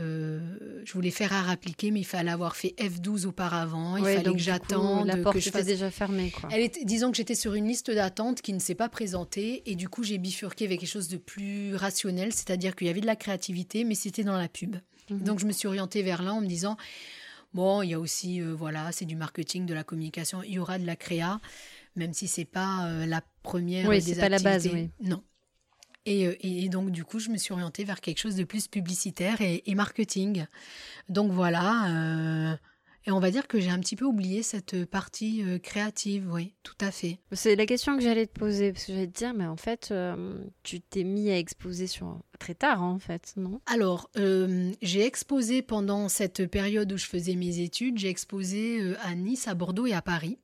[0.00, 3.96] euh, je voulais faire art appliqué, mais il fallait avoir fait F12 auparavant.
[3.96, 5.06] Il fallait que j'attende.
[5.06, 6.32] La porte que je était déjà fermée.
[6.50, 9.62] Elle est, disons que j'étais sur une liste d'attente qui ne s'est pas présentée.
[9.66, 12.32] Et du coup, j'ai bifurqué avec quelque chose de plus rationnel.
[12.32, 14.76] C'est-à-dire qu'il y avait de la créativité, mais c'était dans la pub.
[15.10, 15.20] Mhm.
[15.20, 16.76] Donc, je me suis orientée vers là en me disant
[17.52, 20.42] bon, il y a aussi, euh, voilà, c'est du marketing, de la communication.
[20.42, 21.40] Il y aura de la créa,
[21.96, 24.90] même si c'est pas euh, la première oui, des pas la base, oui.
[25.02, 25.22] Non.
[26.08, 29.40] Euh, et, donc, du coup, je me suis orientée vers quelque chose de plus publicitaire
[29.40, 30.46] et, marketing.
[31.08, 32.50] Donc voilà.
[32.52, 32.56] Euh,
[33.06, 36.54] et on va dire que j'ai un petit peu oublié cette partie euh, créative, oui,
[36.62, 37.18] tout à fait.
[37.32, 39.92] C'est la question que j'allais te poser, parce que j'allais te dire, mais en fait,
[40.62, 43.60] tu t'es mis à exposer sur très tard, en fait, non?
[43.66, 44.10] Alors,
[44.82, 49.54] j'ai exposé pendant cette période où je faisais mes études, j'ai exposé à Nice, à
[49.54, 50.38] Bordeaux et à Paris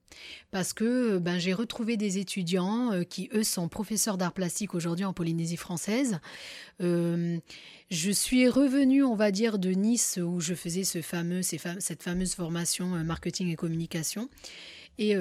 [0.50, 5.04] parce que ben, j'ai retrouvé des étudiants euh, qui, eux, sont professeurs d'art plastique aujourd'hui
[5.04, 6.18] en Polynésie française.
[6.80, 7.38] Euh,
[7.90, 12.34] je suis revenue, on va dire, de Nice où je faisais ce fameux, cette fameuse
[12.34, 14.28] formation euh, marketing et communication.
[14.98, 15.14] Et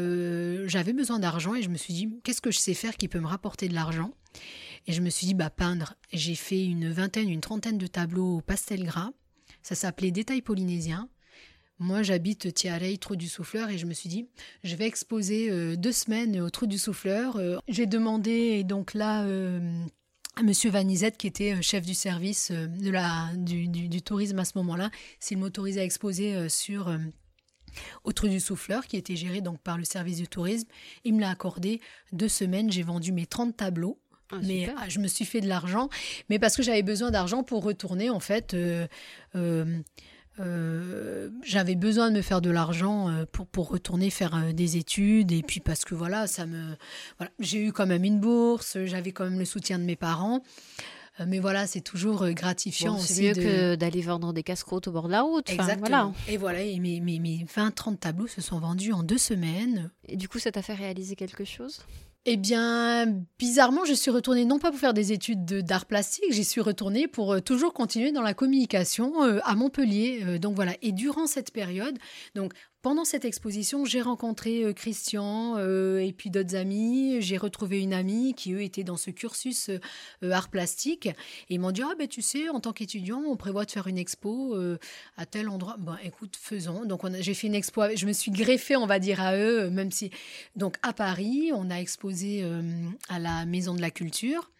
[0.68, 3.20] j'avais besoin d'argent et je me suis dit, qu'est-ce que je sais faire qui peut
[3.20, 4.12] me rapporter de l'argent?
[4.88, 5.96] Et je me suis dit, bah, peindre.
[6.14, 9.12] J'ai fait une vingtaine, une trentaine de tableaux au pastel gras.
[9.64, 11.10] Ça s'appelait Détails polynésiens.
[11.80, 14.28] Moi, j'habite Tiarei, Trou du Souffleur, et je me suis dit,
[14.64, 17.36] je vais exposer euh, deux semaines au Trou du Souffleur.
[17.36, 19.60] Euh, j'ai demandé, donc là, euh,
[20.38, 24.90] à Monsieur Vanizette, qui était chef du service de la, du, tourisme à ce moment-là,
[25.20, 26.98] s'il m'autorisait à exposer sur
[28.06, 30.68] au Trou du Souffleur, qui était géré donc par le service du tourisme.
[31.04, 31.82] Il me l'a accordé
[32.14, 34.00] deux semaines, j'ai vendu mes 30 tableaux.
[34.32, 35.90] Ah, mais ah, je me suis fait de l'argent,
[36.30, 38.88] mais parce que j'avais besoin d'argent pour retourner en fait euh,
[41.44, 45.32] j'avais besoin de me faire de l'argent euh, pour, pour retourner faire euh, des études
[45.32, 46.76] et puis parce que voilà ça me
[47.18, 50.42] voilà, j'ai eu quand même une bourse j'avais quand même le soutien de mes parents
[51.26, 55.14] mais voilà, c'est toujours gratifiant C'est mieux que d'aller vendre des casse-croûtes au bord de
[55.14, 55.50] la route.
[55.50, 56.14] Exactement.
[56.28, 59.90] Et voilà, et mes, mes, mes 20-30 tableaux se sont vendus en deux semaines.
[60.10, 61.86] Et du coup, ça t'a fait réaliser quelque chose?
[62.28, 63.06] Eh bien,
[63.38, 67.08] bizarrement, je suis retournée non pas pour faire des études d'art plastique, j'y suis retournée
[67.08, 70.24] pour euh, toujours continuer dans la communication euh, à Montpellier.
[70.26, 70.74] Euh, donc voilà.
[70.82, 72.00] Et durant cette période,
[72.34, 72.54] donc
[72.86, 77.20] pendant cette exposition, j'ai rencontré euh, Christian euh, et puis d'autres amis.
[77.20, 81.08] J'ai retrouvé une amie qui, eux, étaient dans ce cursus euh, art plastique.
[81.08, 83.88] Et ils m'ont dit Ah, ben tu sais, en tant qu'étudiant, on prévoit de faire
[83.88, 84.56] une expo
[85.18, 85.78] à tel endroit.
[85.80, 86.86] Ben écoute, faisons.
[86.86, 87.82] Donc, j'ai fait une expo.
[87.96, 90.12] Je me suis greffée, on va dire, à eux, même si.
[90.56, 92.48] Donc, à Paris, on a exposé
[93.10, 94.52] à la Maison de la Culture.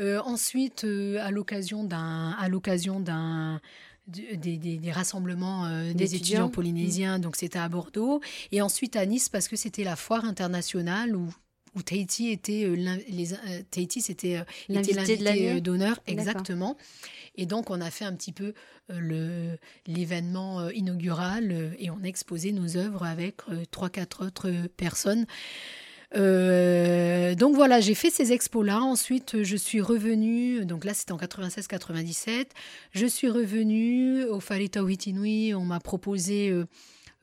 [0.00, 0.86] ensuite,
[1.20, 3.60] à à l'occasion d'un,
[4.06, 8.20] des, rassemblements euh, des étudiants polynésiens, donc c'était à Bordeaux,
[8.52, 11.28] et ensuite à Nice parce que c'était la foire internationale où,
[11.74, 12.74] où Tahiti était euh,
[13.08, 13.36] les, euh,
[13.70, 16.00] Tahiti c'était l'invité d'honneur.
[16.06, 16.76] Exactement.
[17.36, 18.54] Et donc on a fait un petit peu
[18.88, 25.26] le l'événement inaugural et on a exposé nos œuvres avec trois quatre autres personnes.
[26.14, 28.80] Euh, donc voilà, j'ai fait ces expos-là.
[28.80, 32.46] Ensuite, je suis revenue, donc là c'était en 96-97,
[32.92, 36.66] je suis revenue au Farita Witinui, on m'a proposé euh,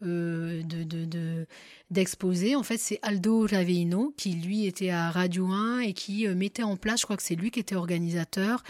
[0.03, 1.47] euh, de,
[1.91, 2.55] d'exposer.
[2.55, 6.75] En fait, c'est Aldo Raveino qui lui était à Radio 1 et qui mettait en
[6.75, 8.63] place, je crois que c'est lui qui était organisateur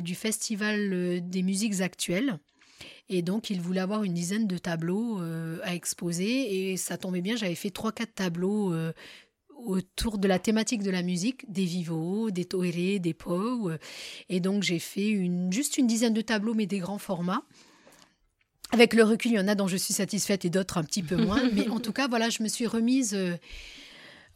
[0.00, 2.38] du festival des musiques actuelles.
[3.08, 5.20] Et donc, il voulait avoir une dizaine de tableaux
[5.62, 6.72] à exposer.
[6.72, 8.74] Et ça tombait bien, j'avais fait trois, quatre tableaux
[9.50, 13.70] autour de la thématique de la musique, des vivos, des toérés, des pots.
[14.28, 17.44] Et donc j'ai fait une, juste une dizaine de tableaux, mais des grands formats.
[18.72, 21.02] Avec le recul, il y en a dont je suis satisfaite et d'autres un petit
[21.02, 21.42] peu moins.
[21.52, 23.12] mais en tout cas, voilà, je me suis remise.
[23.14, 23.36] Euh,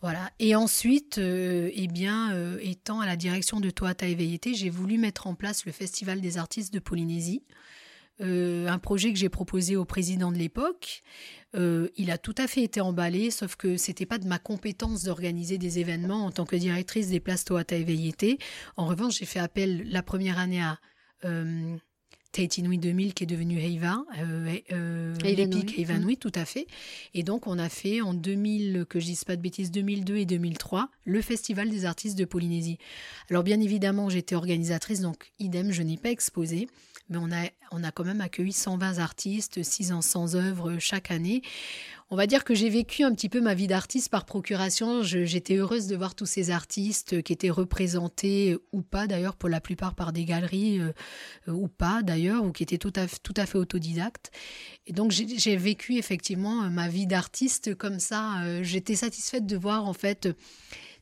[0.03, 0.31] voilà.
[0.39, 4.99] Et ensuite, euh, eh bien, euh, étant à la direction de Toata Éveillité, j'ai voulu
[4.99, 7.43] mettre en place le Festival des artistes de Polynésie.
[8.21, 11.03] Un projet que j'ai proposé au président de l'époque,
[11.57, 15.05] euh, il a tout à fait été emballé, sauf que c'était pas de ma compétence
[15.05, 18.39] d'organiser des événements en tant que directrice des places Toata et
[18.77, 20.79] En revanche, j'ai fait appel la première année à
[21.25, 21.77] euh,
[22.59, 26.67] Inouï 2000 qui est devenu Heiva, euh, euh, l'épique Heivanui, tout à fait.
[27.15, 30.27] Et donc on a fait en 2000, que je dise pas de bêtises, 2002 et
[30.27, 32.77] 2003, le Festival des artistes de Polynésie.
[33.31, 36.69] Alors bien évidemment, j'étais organisatrice, donc idem, je n'ai pas exposé
[37.09, 41.43] mais on a, on a quand même accueilli 120 artistes, 600 œuvres chaque année.
[42.09, 45.03] On va dire que j'ai vécu un petit peu ma vie d'artiste par procuration.
[45.03, 49.61] J'étais heureuse de voir tous ces artistes qui étaient représentés ou pas d'ailleurs, pour la
[49.61, 50.93] plupart par des galeries euh,
[51.49, 54.31] ou pas d'ailleurs, ou qui étaient tout à, tout à fait autodidactes.
[54.87, 58.41] Et donc j'ai vécu effectivement ma vie d'artiste comme ça.
[58.43, 60.29] Euh, j'étais satisfaite de voir en fait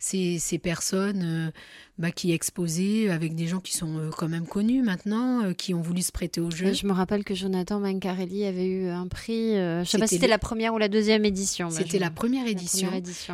[0.05, 1.51] ces, ces personnes euh,
[1.97, 5.73] bah, qui exposaient avec des gens qui sont euh, quand même connus maintenant, euh, qui
[5.73, 6.75] ont voulu se prêter au jeu.
[6.75, 10.17] Je me rappelle que Jonathan Mancarelli avait eu un prix, je ne sais pas si
[10.17, 11.71] c'était la première ou la deuxième édition.
[11.71, 12.91] C'était la première édition.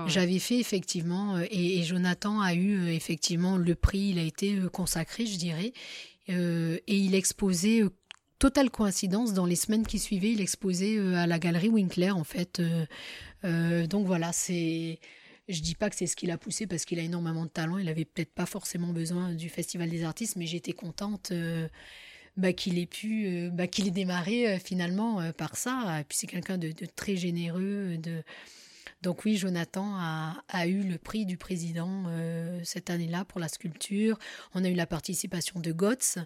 [0.06, 5.38] J'avais fait effectivement, et, Jonathan a eu effectivement le prix, il a été consacré, je
[5.38, 5.72] dirais,
[6.28, 7.82] et il exposait
[8.38, 12.62] totale coïncidence, dans les semaines qui suivaient, il exposait à la galerie Winkler, en fait.
[13.42, 15.00] donc voilà, c'est
[15.48, 17.78] je dis pas que c'est ce qui l'a poussé parce qu'il a énormément de talent.
[17.78, 21.68] Il avait peut-être pas forcément besoin du Festival des artistes, mais j'étais contente euh,
[22.36, 26.00] bah, qu'il ait pu, euh, bah, qu'il ait démarré euh, finalement par ça.
[26.00, 27.96] Et puis c'est quelqu'un de, très généreux.
[27.98, 28.22] De...
[29.02, 32.04] Donc oui, Jonathan a, eu le prix du président
[32.64, 34.18] cette année-là pour la sculpture.
[34.54, 36.18] On a eu la participation de Gotts.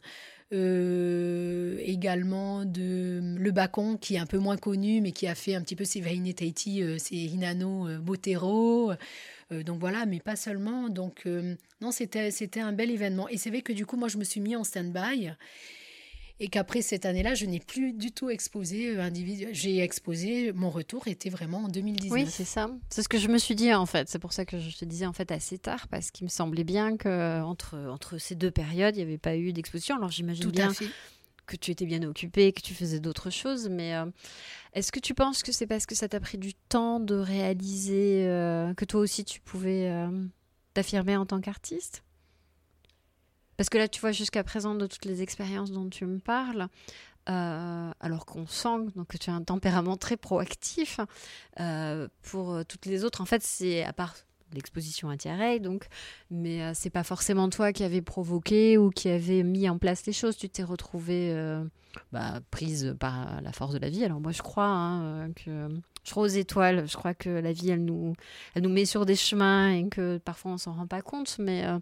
[0.54, 5.54] Euh, également de Le Bacon, qui est un peu moins connu, mais qui a fait
[5.54, 8.92] un petit peu ses Vaine Tahiti, euh, ses Hinano euh, Botero.
[9.50, 10.88] donc voilà, mais pas seulement.
[10.88, 11.26] Donc
[11.80, 13.28] non, c'était un bel événement.
[13.28, 15.32] Et c'est vrai que du coup, moi, je me suis mis en stand-by
[16.40, 19.54] et qu'après cette année-là, je n'ai plus du tout exposé euh, individuel.
[19.54, 22.12] J'ai exposé, mon retour était vraiment en 2019.
[22.12, 22.68] Oui, c'est ça.
[22.90, 24.08] C'est ce que je me suis dit en fait.
[24.08, 26.64] C'est pour ça que je te disais en fait assez tard, parce qu'il me semblait
[26.64, 29.96] bien que entre, entre ces deux périodes, il n'y avait pas eu d'exposition.
[29.96, 30.72] Alors j'imagine bien
[31.46, 34.06] que tu étais bien occupée, que tu faisais d'autres choses, mais euh,
[34.72, 38.26] est-ce que tu penses que c'est parce que ça t'a pris du temps de réaliser
[38.26, 39.92] euh, que toi aussi tu pouvais
[40.72, 42.02] t'affirmer en tant qu'artiste?
[43.56, 46.68] Parce que là, tu vois, jusqu'à présent, de toutes les expériences dont tu me parles,
[47.28, 51.00] euh, alors qu'on sent donc, que tu as un tempérament très proactif,
[51.60, 54.14] euh, pour euh, toutes les autres, en fait, c'est à part
[54.52, 55.86] l'exposition à Thierry, donc,
[56.30, 60.12] mais c'est pas forcément toi qui avais provoqué ou qui avait mis en place les
[60.12, 60.36] choses.
[60.36, 61.34] Tu t'es retrouvée
[62.12, 64.04] bah, prise par la force de la vie.
[64.04, 65.68] Alors moi, je crois hein, que
[66.04, 66.86] je crois aux étoiles.
[66.88, 68.14] Je crois que la vie, elle nous,
[68.54, 71.36] elle nous met sur des chemins et que parfois on s'en rend pas compte.
[71.38, 71.78] Mais euh,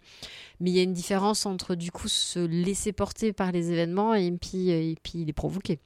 [0.61, 4.15] mais il y a une différence entre du coup se laisser porter par les événements
[4.15, 5.81] et puis et puis les provoquer.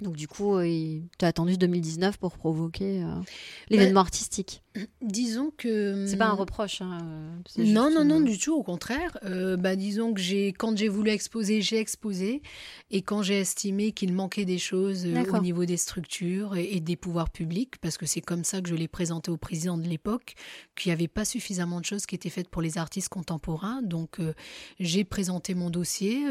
[0.00, 3.20] Donc du coup, euh, tu as attendu 2019 pour provoquer euh,
[3.68, 4.62] l'événement artistique.
[5.02, 6.80] Disons que c'est pas un hum, reproche.
[6.82, 6.98] Hein,
[7.58, 8.54] euh, non, non, non, du tout.
[8.54, 9.18] Au contraire,
[9.58, 12.42] bah, disons que j'ai, quand j'ai voulu exposer, j'ai exposé,
[12.90, 17.30] et quand j'ai estimé qu'il manquait des choses au niveau des structures et, des pouvoirs
[17.30, 20.34] publics, parce que c'est comme ça que je l'ai présenté au président de l'époque,
[20.76, 23.82] qu'il n'y avait pas suffisamment de choses qui étaient faites pour les artistes contemporains.
[23.82, 24.18] Donc
[24.80, 26.24] j'ai présenté mon dossier.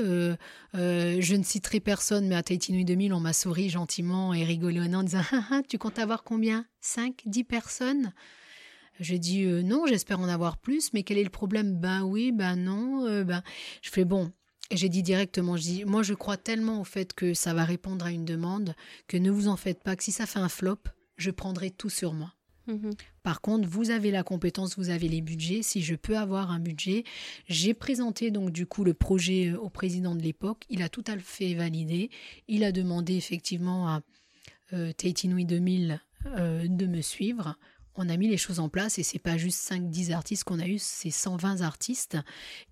[0.74, 5.00] je ne citerai personne, mais à Tahiti Nuit 2000, on m'a souri gentiment et rigolonnant
[5.00, 6.66] en disant ah, ah, Tu comptes avoir combien?
[6.82, 8.14] 5, 10 personnes?
[9.00, 11.74] J'ai dit euh, Non, j'espère en avoir plus, mais quel est le problème?
[11.74, 13.06] Ben oui, ben non.
[13.06, 13.44] Euh, ben...
[13.82, 14.32] Je fais Bon,
[14.72, 18.06] j'ai dit directement, je dis, moi je crois tellement au fait que ça va répondre
[18.06, 18.76] à une demande
[19.08, 20.80] que ne vous en faites pas, que si ça fait un flop,
[21.16, 22.34] je prendrai tout sur moi.
[22.68, 22.92] Mhm.
[23.24, 25.62] Par contre, vous avez la compétence, vous avez les budgets.
[25.62, 27.06] Si je peux avoir un budget,
[27.48, 30.66] j'ai présenté donc du coup le projet euh, au président de l'époque.
[30.70, 32.10] Il a tout à fait validé.
[32.50, 34.02] Il a demandé effectivement à
[34.74, 37.58] euh, 2000 euh, de me suivre
[37.98, 40.68] on a mis les choses en place et c'est pas juste 5-10 artistes qu'on a
[40.68, 42.18] eu, c'est 120 artistes.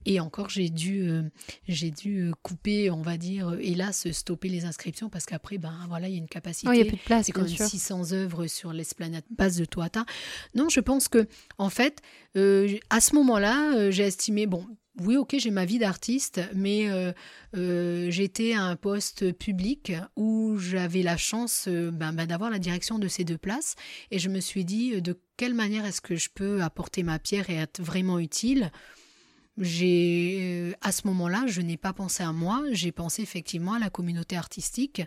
[0.05, 1.23] Et encore, j'ai dû, euh,
[1.67, 5.73] j'ai dû euh, couper, on va dire, euh, hélas, stopper les inscriptions parce qu'après, ben
[5.89, 6.71] voilà, il y a une capacité.
[6.71, 7.25] il y a plus de place.
[7.25, 10.05] C'est comme 600 œuvres sur l'esplanade base de Toata.
[10.53, 12.01] Non, je pense que, en fait,
[12.35, 14.65] à ce moment-là, j'ai estimé, bon,
[15.01, 17.11] oui, ok, j'ai ma vie d'artiste, mais euh,
[17.57, 22.59] euh, j'étais à un poste public où j'avais la chance euh, ben, ben, d'avoir la
[22.59, 23.75] direction de ces deux places.
[24.11, 27.49] Et je me suis dit, de quelle manière est-ce que je peux apporter ma pierre
[27.49, 28.71] et être vraiment utile?
[29.57, 33.79] J'ai euh, à ce moment-là, je n'ai pas pensé à moi, j'ai pensé effectivement à
[33.79, 35.01] la communauté artistique.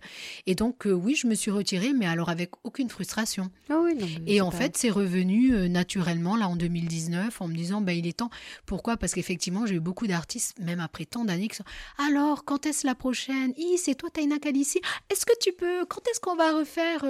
[0.47, 3.51] Et donc euh, oui, je me suis retirée, mais alors avec aucune frustration.
[3.69, 3.97] Ah oui,
[4.27, 8.07] et en fait, c'est revenu euh, naturellement là en 2019 en me disant bah il
[8.07, 8.31] est temps.
[8.67, 8.97] Pourquoi?
[8.97, 11.65] Parce qu'effectivement, j'ai eu beaucoup d'artistes, même après tant d'années, qui sont
[11.99, 13.53] alors quand est-ce la prochaine?
[13.77, 14.81] C'est toi Taina Kalissi.
[15.11, 17.05] Est-ce que tu peux Quand est-ce qu'on va refaire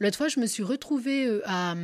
[0.00, 1.74] L'autre fois, je me suis retrouvée à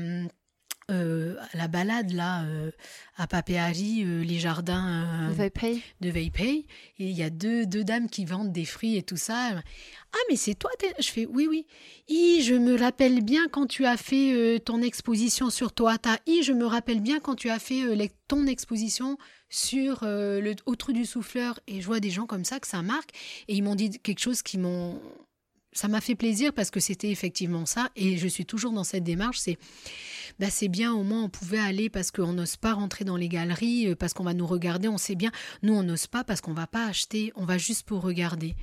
[0.88, 2.70] euh, la balade là euh,
[3.16, 6.64] à Papéari, euh, les jardins de Veipei.
[7.00, 9.50] Et il y a deux, deux dames qui vendent des fruits et tout ça.
[9.52, 10.70] Ah mais c'est toi
[11.00, 11.66] Je fais oui oui.
[12.06, 16.20] Et je me rappelle bien quand tu as fait ton exposition sur Toata.
[16.26, 17.82] Et je me rappelle bien quand tu as fait
[18.28, 19.18] ton exposition
[19.48, 21.58] sur le au du souffleur.
[21.66, 23.10] Et je vois des gens comme ça que ça marque.
[23.48, 25.00] Et ils m'ont dit quelque chose qui m'ont
[25.76, 27.90] ça m'a fait plaisir parce que c'était effectivement ça.
[27.96, 29.38] Et je suis toujours dans cette démarche.
[29.38, 29.58] C'est
[30.38, 33.88] bah bien, au moins on pouvait aller parce qu'on n'ose pas rentrer dans les galeries,
[33.88, 35.30] euh, parce qu'on va nous regarder, on sait bien.
[35.62, 38.54] Nous, on n'ose pas parce qu'on va pas acheter, on va juste pour regarder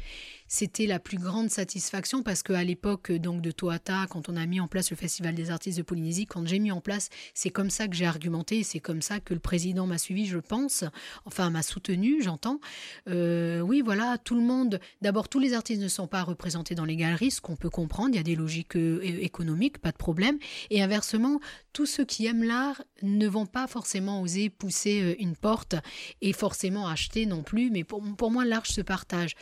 [0.48, 4.60] c'était la plus grande satisfaction parce qu'à l'époque donc de Toata, quand on a mis
[4.60, 7.70] en place le Festival des artistes de Polynésie, quand j'ai mis en place, c'est comme
[7.70, 10.84] ça que j'ai argumenté, c'est comme ça que le président m'a suivi, je pense,
[11.26, 12.60] enfin m'a soutenu, j'entends.
[13.08, 16.86] Euh, oui, voilà, tout le monde, d'abord tous les artistes ne sont pas représentés dans
[16.86, 19.98] les galeries, ce qu'on peut comprendre, il y a des logiques euh, économiques, pas de
[19.98, 20.38] problème,
[20.70, 21.39] et inversement,
[21.72, 25.76] tous ceux qui aiment l'art ne vont pas forcément oser pousser euh, une porte
[26.22, 29.36] et forcément acheter non plus, mais pour, pour moi l'art se partage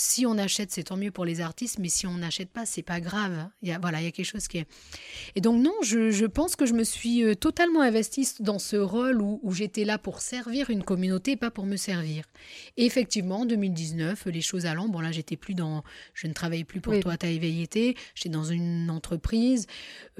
[0.00, 2.84] si on achète, c'est tant mieux pour les artistes, mais si on n'achète pas, c'est
[2.84, 3.48] pas grave.
[3.62, 4.66] Il y a, voilà, il y a quelque chose qui est.
[5.34, 9.20] Et donc, non, je, pense que je me suis euh, totalement investie dans ce rôle
[9.20, 12.26] où, j'étais là pour servir une communauté, pas pour me servir.
[12.76, 15.82] Et effectivement, en 2019, les choses allant, bon là, j'étais plus dans.
[16.14, 19.66] Je ne travaillais plus pour toi, ta éveillité, j'étais dans une entreprise.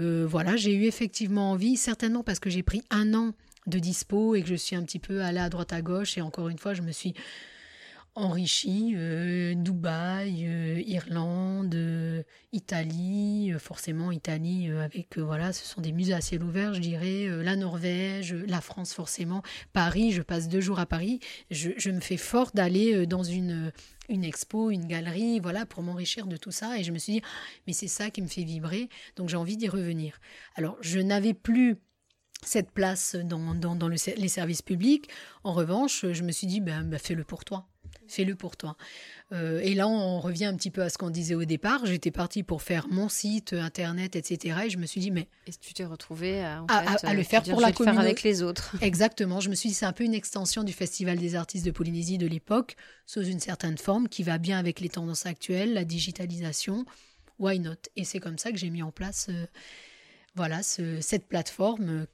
[0.01, 3.33] Euh, voilà, j'ai eu effectivement envie, certainement parce que j'ai pris un an
[3.69, 6.21] de dispo et que je suis un petit peu allée à droite à gauche et
[6.21, 7.15] encore une fois je me suis
[8.19, 16.15] enrichi, euh, Dubaï, euh, Irlande, euh, Italie, forcément Italie avec, voilà, ce sont des musées
[16.15, 19.43] à ciel ouvert, je dirais, la Norvège, la France forcément,
[19.73, 23.73] Paris, je passe deux jours à Paris, je, me fais fort d'aller dans une,
[24.09, 27.23] une expo, une galerie, voilà, pour m'enrichir de tout ça, et je me suis dit,
[27.25, 27.29] ah,
[27.67, 30.21] mais c'est ça qui me fait vibrer, donc j'ai envie d'y revenir.
[30.57, 31.77] Alors, je n'avais plus
[32.43, 35.09] cette place dans, dans, les services publics.
[35.43, 37.67] En revanche, je me suis dit, ben, ben fais-le pour toi
[38.09, 38.77] fais-le pour toi.
[39.33, 41.85] Euh, et là, on revient un petit peu à ce qu'on disait au départ.
[41.85, 44.61] J'étais partie pour faire mon site internet, etc.
[44.67, 47.61] Et je me suis dit, mais et tu t'es retrouvée à, à, le faire pour
[47.61, 48.75] la communauté avec les autres.
[48.81, 49.41] Exactement.
[49.41, 52.19] Je me suis dit, c'est un peu une extension du Festival des artistes de Polynésie
[52.19, 56.85] de l'époque, sous une certaine forme qui va bien avec les tendances actuelles, la digitalisation.
[57.39, 57.77] Why not?
[57.97, 59.47] Et c'est comme ça que j'ai mis en place, euh,
[60.35, 62.07] voilà, cette plateforme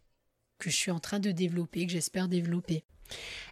[0.58, 2.84] que je suis en train de développer, que j'espère développer.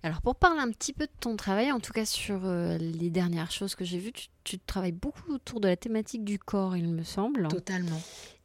[0.02, 3.10] Alors pour parler un petit peu de ton travail, en tout cas sur euh, les
[3.10, 4.12] dernières choses que j'ai vues,
[4.44, 7.48] tu, travailles beaucoup autour de la thématique du corps, il me semble.
[7.48, 8.00] Totalement.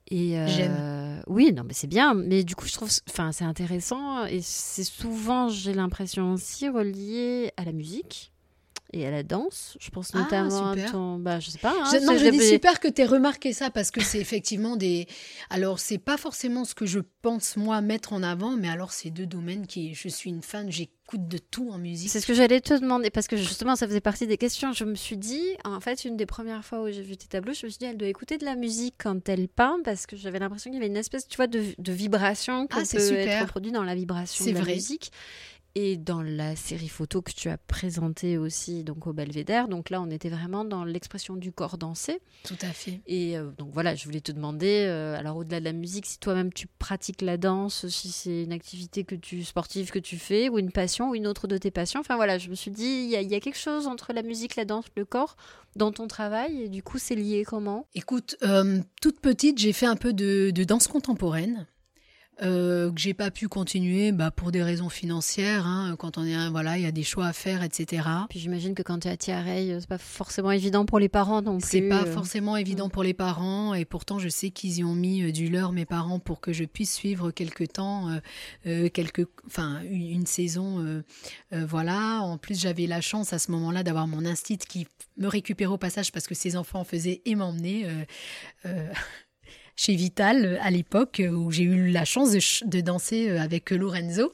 [0.10, 1.22] Et J'aime.
[1.28, 2.14] Oui, non, mais c'est bien.
[2.14, 7.52] Mais du coup, je trouve, enfin, c'est intéressant et c'est souvent, j'ai l'impression aussi relié
[7.58, 8.32] à la musique
[8.98, 9.78] et à la danse.
[9.80, 10.90] Je pense Ah, notamment super.
[10.90, 11.74] à ton, bah, je sais pas.
[11.80, 14.76] hein, Je- non, je dis super que tu aies remarqué ça parce que c'est effectivement
[14.76, 15.08] des.
[15.50, 19.10] Alors, c'est pas forcément ce que je pense moi mettre en avant, mais alors c'est
[19.10, 19.94] deux domaines qui.
[19.94, 22.10] Je suis une fan, j'écoute de tout en musique.
[22.10, 24.74] C'est ce que j'allais te demander parce que justement ça faisait partie des questions.
[24.74, 27.54] Je me suis dit, en fait, une des premières fois où j'ai vu tes tableaux,
[27.54, 30.18] je me suis dit, elle doit écouter de la musique quand elle peint parce que
[30.18, 33.00] j'avais l'impression qu'il y avait une espèce, tu vois, de, de vibration qui Ah, peut
[33.00, 33.28] super.
[33.28, 34.74] être reproduite dans la vibration de la vrai.
[34.76, 35.12] musique.
[35.80, 40.02] Et dans la série photo que tu as présentée aussi donc au Belvédère, donc là
[40.02, 42.20] on était vraiment dans l'expression du corps dansé.
[42.46, 43.00] Tout à fait.
[43.06, 46.18] Et euh, donc voilà, je voulais te demander, euh, alors au-delà de la musique, si
[46.18, 50.50] toi-même tu pratiques la danse, si c'est une activité que tu sportive que tu fais,
[50.50, 52.00] ou une passion, ou une autre de tes passions.
[52.00, 54.14] Enfin voilà, je me suis dit, il y, a- il y a quelque chose entre
[54.14, 55.38] la musique, la danse, le corps
[55.76, 57.86] dans ton travail, et du coup c'est lié comment?
[57.94, 61.68] Écoute, euh, toute petite, j'ai fait un peu de, de danse contemporaine.
[62.44, 65.66] Euh, que j'ai pas pu continuer bah, pour des raisons financières.
[65.66, 68.08] hein, quand on est un- voilà, il y a des choix à faire, etc.
[68.30, 71.10] Puis j'imagine que quand tu es à Tiareil, euh, c'est pas forcément évident pour les
[71.10, 71.68] parents non plus.
[71.68, 72.14] C'est pas euh.
[72.14, 75.72] forcément évident pour les parents et pourtant je sais qu'ils y ont mis du leur
[75.72, 78.20] mes parents pour que je puisse suivre quelques temps,
[78.66, 81.02] euh, quelques, enfin une, saison, euh,
[81.52, 82.22] voilà.
[82.22, 85.78] En plus j'avais la chance à ce moment-là d'avoir mon instit qui me récupérait au
[85.78, 87.86] passage parce que ses enfants en faisaient et m'emmenaient.
[89.78, 93.72] Chez Vital euh, à l'époque euh, où j'ai eu la chance de, danser euh, avec
[93.72, 94.34] Lorenzo.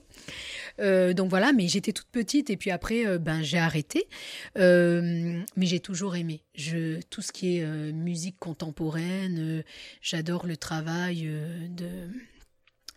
[0.79, 4.07] Donc voilà, mais j'étais toute petite et puis après, ben j'ai arrêté.
[4.55, 6.41] Mais j'ai toujours aimé.
[6.55, 9.63] Je, tout ce qui est musique contemporaine,
[10.01, 11.29] j'adore le travail
[11.69, 12.09] de.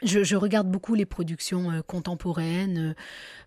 [0.03, 2.95] Je, je regarde beaucoup les productions euh, contemporaines,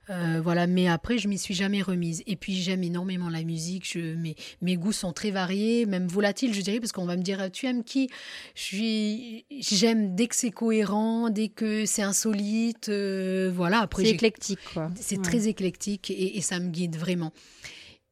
[0.10, 0.66] euh, euh, voilà.
[0.66, 2.24] Mais après, je m'y suis jamais remise.
[2.26, 3.88] Et puis j'aime énormément la musique.
[3.88, 7.22] Je, mes, mes goûts sont très variés, même volatiles, je dirais, parce qu'on va me
[7.22, 8.10] dire, tu aimes qui?
[8.56, 13.82] Je suis, j'aime dès que c'est cohérent, dès que c'est insolite, euh, voilà.
[13.82, 14.90] Après, C'est éclectique quoi.
[14.96, 15.22] c'est Ouais.
[15.22, 17.32] très éclectique et, et ça me guide vraiment.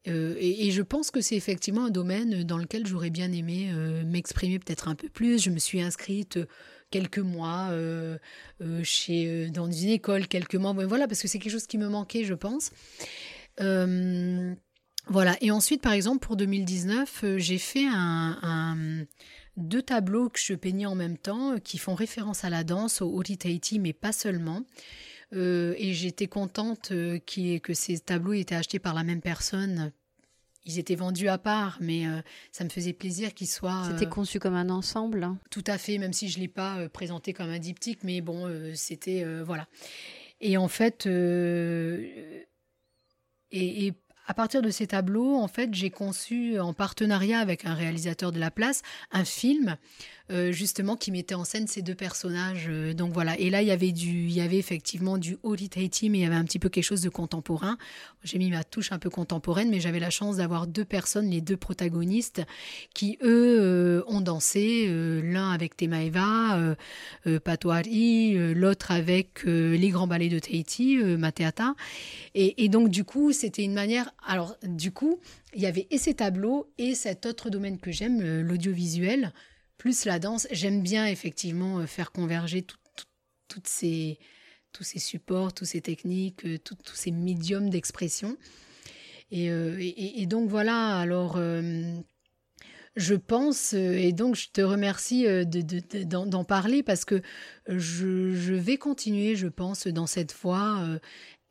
[0.07, 3.71] Euh, et, et je pense que c'est effectivement un domaine dans lequel j'aurais bien aimé
[3.73, 5.41] euh, m'exprimer peut-être un peu plus.
[5.43, 6.39] Je me suis inscrite
[6.89, 8.17] quelques mois euh,
[8.61, 10.73] euh, chez, euh, dans une école, quelques mois.
[10.73, 12.71] Voilà, parce que c'est quelque chose qui me manquait, je pense.
[15.09, 15.37] Voilà.
[15.39, 19.05] Et ensuite, par exemple, pour 2019, euh, j'ai fait un,
[19.55, 23.17] deux tableaux que je peignais en même temps, qui font référence à la danse, au
[23.17, 24.63] Ori Tahiti, mais pas seulement.
[25.33, 29.91] Et j'étais contente que ces tableaux aient été achetés par la même personne.
[30.67, 34.05] Ils étaient vendus à part, mais euh, ça me faisait plaisir qu'ils soient euh, C'était
[34.09, 35.23] conçu comme un ensemble.
[35.23, 35.37] hein.
[35.49, 38.21] tout à fait, même si je ne l'ai pas euh, présenté comme un diptyque, mais
[38.21, 39.23] bon, euh, c'était.
[39.23, 39.67] euh, voilà.
[40.41, 42.05] Et en fait, euh,
[43.51, 43.93] et, et
[44.27, 48.39] à partir de ces tableaux, en fait, j'ai conçu en partenariat avec un réalisateur de
[48.39, 49.77] la place un film.
[50.29, 53.39] Euh, justement qui mettait en scène ces deux personnages euh, donc voilà.
[53.39, 56.21] Et là il y avait du il y avait effectivement du Holy Tahiti mais il
[56.21, 57.77] y avait un petit peu quelque chose de contemporain.
[58.25, 61.39] J'ai mis ma touche un peu contemporaine mais j'avais la chance d'avoir deux personnes les
[61.39, 62.41] deux protagonistes
[62.93, 64.89] qui eux euh, ont dansé
[65.23, 66.75] l'un avec Temaeva
[67.43, 71.73] Patoari l'autre avec les grands ballets de Tahiti Mateata
[72.35, 75.19] et, donc du coup c'était une manière alors du coup
[75.55, 79.31] il y avait et ces tableaux et cet autre domaine que j'aime l'audiovisuel
[79.77, 83.05] plus la danse j'aime bien effectivement euh, faire converger tout- tout-
[83.47, 84.19] toutes ces
[84.73, 88.37] tous ces supports tous ces techniques euh, tous ces médiums d'expression
[89.31, 89.75] et, euh,
[90.25, 91.37] donc voilà alors
[92.97, 97.21] je pense, et donc je te remercie de- de- de- d'en parler parce que
[97.67, 100.99] je, vais continuer, je pense, dans cette voie.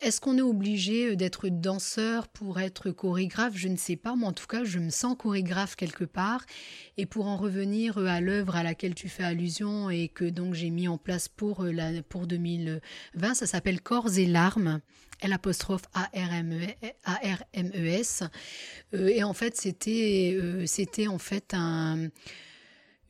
[0.03, 3.57] Est-ce qu'on est obligé euh, d'être danseur pour être chorégraphe?
[3.57, 6.44] Je ne sais pas, mais en tout cas, je me sens chorégraphe quelque part.
[6.99, 10.53] Et pour en revenir euh, à l'œuvre à laquelle tu fais allusion et que donc
[10.53, 14.82] j'ai mis en place pour, euh, la, pour 2020, ça s'appelle Corps et larmes.
[15.22, 17.05] L apostrophe A-R-M-E-S.
[18.92, 22.09] Euh, et en fait, c'était c'était en fait un,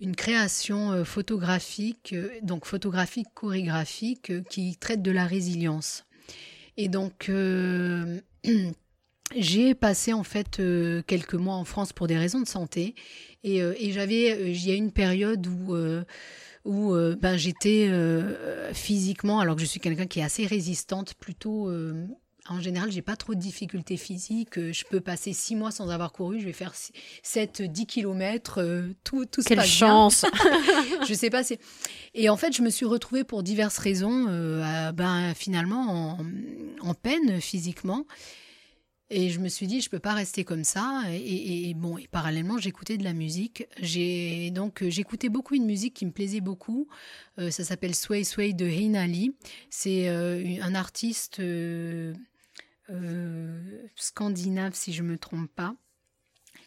[0.00, 6.05] une création photographique, donc photographique chorégraphique, qui traite de la résilience.
[6.76, 8.20] Et donc, euh,
[9.36, 12.94] j'ai passé en fait euh, quelques mois en France pour des raisons de santé.
[13.44, 15.76] Et, euh, j'avais, il y a une période où
[16.64, 17.88] où ben, j'étais
[18.72, 21.70] physiquement, alors que je suis quelqu'un qui est assez résistante, plutôt.
[22.50, 24.58] En général, j'ai pas trop de difficultés physiques.
[24.58, 26.40] Euh, Je peux passer six mois sans avoir couru.
[26.40, 26.72] Je vais faire
[27.24, 28.60] 7-10 kilomètres.
[28.60, 31.04] euh, tout, tout se Quelle passe chance bien.
[31.08, 31.42] Je sais pas.
[32.14, 36.18] Et en fait, je me suis retrouvée pour diverses raisons, euh, à- ben, finalement, en,
[36.80, 38.06] en peine physiquement.
[39.08, 41.02] Et je me suis dit, je peux pas rester comme ça.
[41.12, 43.64] Et, bon, et parallèlement, j'écoutais de la musique.
[43.80, 46.88] J'ai donc j'écoutais beaucoup une musique qui me plaisait beaucoup.
[47.38, 49.36] ça s'appelle Sway Sway de Hinali.
[49.70, 51.40] C'est un artiste
[53.94, 55.76] scandinave, si je me trompe pas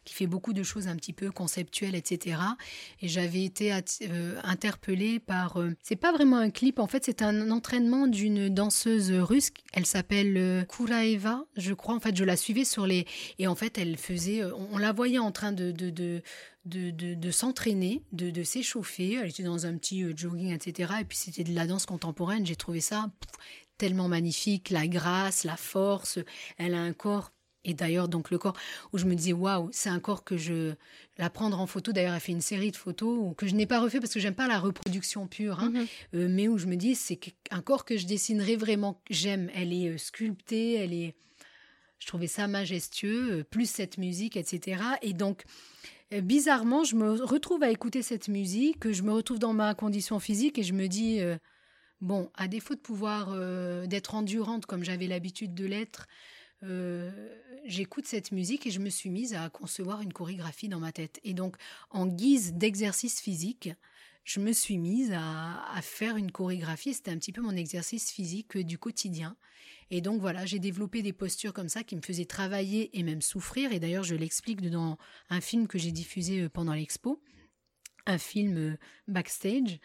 [0.05, 2.39] qui fait beaucoup de choses un petit peu conceptuelles, etc.
[3.01, 5.57] Et j'avais été euh, interpellée par...
[5.57, 9.85] Euh, c'est pas vraiment un clip, en fait c'est un entraînement d'une danseuse russe, elle
[9.85, 13.05] s'appelle euh, Kuraeva, je crois, en fait je la suivais sur les...
[13.37, 14.43] Et en fait elle faisait...
[14.71, 15.71] On, la voyait en train de...
[15.71, 16.21] de,
[16.65, 19.13] de s'entraîner, de s'échauffer.
[19.13, 20.93] Elle était dans un petit jogging, etc.
[21.01, 22.45] Et puis c'était de la danse contemporaine.
[22.45, 23.09] J'ai trouvé ça
[23.79, 26.19] tellement magnifique, la grâce, la force.
[26.59, 27.31] Elle a un corps
[27.65, 28.55] et d'ailleurs, donc le corps
[28.93, 30.73] où je me disais, waouh, c'est un corps que je.
[31.17, 33.81] La prendre en photo, d'ailleurs, elle fait une série de photos que je n'ai pas
[33.81, 35.87] refait parce que j'aime pas la reproduction pure, hein, mhm.
[36.15, 37.19] euh, mais où je me dis, c'est
[37.51, 39.49] un corps que je dessinerai vraiment, j'aime.
[39.53, 41.15] Elle est euh, sculptée, elle est.
[41.99, 44.81] Je trouvais ça majestueux, euh, plus cette musique, etc.
[45.01, 45.43] Et donc,
[46.11, 50.57] bizarrement, je me retrouve à écouter cette musique, je me retrouve dans ma condition physique
[50.57, 51.19] et je me dis,
[52.01, 53.35] bon, à défaut de pouvoir,
[53.87, 56.07] d'être endurante comme j'avais l'habitude de l'être,
[56.63, 57.09] euh,
[57.65, 61.19] j'écoute cette musique et je me suis mise à concevoir une chorégraphie dans ma tête.
[61.23, 61.55] Et donc,
[61.89, 63.69] en guise d'exercice physique,
[64.25, 66.93] je me suis mise à, faire une chorégraphie.
[66.93, 69.37] C'était un petit peu mon exercice physique du quotidien.
[69.91, 73.21] Et donc voilà, j'ai développé des postures comme ça qui me faisaient travailler et même
[73.21, 73.71] souffrir.
[73.71, 74.97] Et d'ailleurs, je l'explique dans
[75.29, 77.23] un film que j'ai diffusé euh, pendant l'expo,
[78.05, 78.77] un film euh,
[79.07, 79.79] backstage.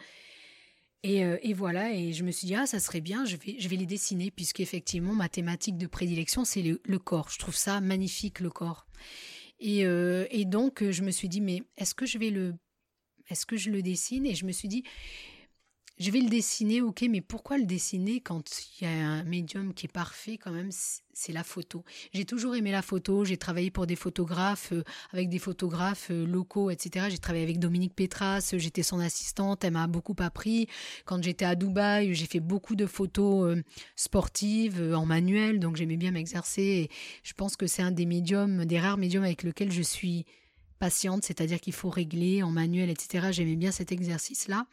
[1.04, 3.68] Euh, et, voilà, et je me suis dit, ah, ça serait bien, je vais, je
[3.68, 7.28] vais les dessiner, puisqu'effectivement, ma thématique de prédilection, c'est le, corps.
[7.30, 8.86] Je trouve ça magnifique, le corps.
[9.60, 12.54] Et, euh, et donc, je me suis dit, mais est-ce que je vais le.
[13.28, 14.26] Est-ce que je le dessine?
[14.26, 14.84] Et je me suis dit,
[15.98, 18.42] je vais le dessiner, ok, mais pourquoi le dessiner quand
[18.80, 20.70] il y a un médium qui est parfait quand même
[21.12, 21.84] C'est la photo.
[22.12, 24.82] J'ai toujours aimé la photo, j'ai travaillé pour des photographes, euh,
[25.12, 27.06] avec des photographes euh, locaux, etc.
[27.10, 30.66] J'ai travaillé avec Dominique Petras, j'étais son assistante, elle m'a beaucoup appris.
[31.04, 33.62] Quand j'étais à Dubaï, j'ai fait beaucoup de photos euh,
[33.94, 36.90] sportives en manuel, donc j'aimais bien m'exercer.
[37.22, 40.26] je pense que c'est un des médiums, des rares médiums avec lesquels je suis
[40.80, 43.28] patiente, c'est-à-dire qu'il faut régler en manuel, etc.
[43.30, 44.66] J'aimais bien cet exercice-là.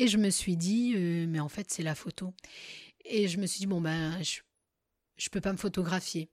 [0.00, 2.32] Et je me suis dit, euh, mais en fait, c'est la photo.
[3.04, 4.38] Et je me suis dit, bon, ben, je
[5.26, 6.30] ne peux pas me photographier.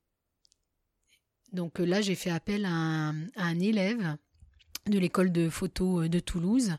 [1.51, 4.17] Donc euh, là, j'ai fait appel à un, élève
[4.85, 6.75] de l'école de photo euh, de Toulouse.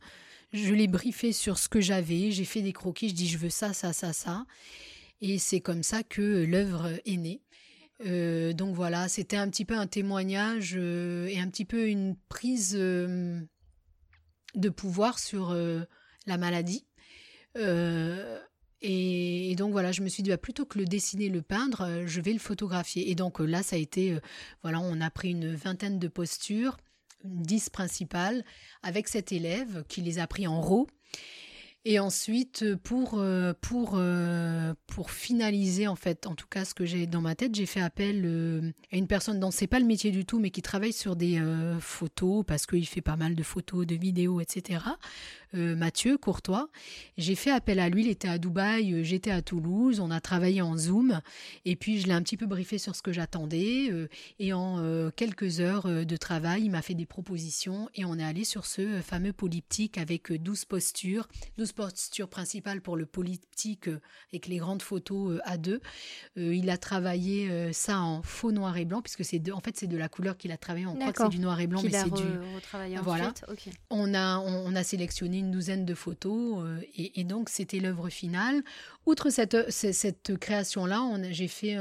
[0.53, 2.31] Je l'ai briefé sur ce que j'avais.
[2.31, 3.09] J'ai fait des croquis.
[3.09, 4.47] Je dis, je veux ça, ça, ça, ça.
[5.21, 7.43] Et c'est comme ça que l'œuvre est née.
[8.55, 13.49] donc voilà, c'était un petit peu un témoignage et un petit peu une prise de
[14.69, 15.57] pouvoir sur
[16.27, 16.87] la maladie.
[17.57, 18.39] Euh,
[18.83, 22.07] et, donc voilà, je me suis dit, bah, plutôt que le dessiner, le peindre, euh,
[22.07, 23.11] je vais le photographier.
[23.11, 24.19] Et donc euh, là, ça a été,
[24.63, 26.77] voilà, on a pris une vingtaine de postures,
[27.25, 28.45] dix principales,
[28.83, 30.87] avec cet élève qui les a pris en RAW.
[31.89, 36.75] Et ensuite, euh, pour, euh, pour, euh, pour finaliser, en fait, en tout cas, ce
[36.75, 39.87] que j'ai dans ma tête, j'ai fait appel à une personne dont c'est pas le
[39.87, 41.41] métier du tout, mais qui travaille sur des
[41.79, 44.81] photos, parce qu'il fait pas mal de photos, de vidéos, etc.
[45.53, 46.69] Mathieu Courtois.
[47.17, 50.61] J'ai fait appel à lui, il était à Dubaï, j'étais à Toulouse, on a travaillé
[50.61, 51.21] en Zoom,
[51.65, 53.91] et puis je l'ai un petit peu briefé sur ce que j'attendais,
[54.39, 58.45] et en quelques heures de travail, il m'a fait des propositions, et on est allé
[58.45, 64.01] sur ce fameux polyptyque avec 12 postures, 12 posture principale pour le politique euh,
[64.33, 65.81] avec les grandes photos euh, à deux.
[66.39, 69.87] Euh, il a travaillé ça en faux noir et blanc, puisque c'est en fait c'est
[69.87, 70.87] de la couleur qu'il a travaillé.
[70.87, 72.23] On croit que c'est du noir et blanc, mais c'est du.
[73.03, 73.33] Voilà.
[73.91, 76.65] On a on, a sélectionné une douzaine de photos
[76.97, 78.63] et, donc c'était l'œuvre finale.
[79.05, 81.77] Outre cette cette création là, j'ai fait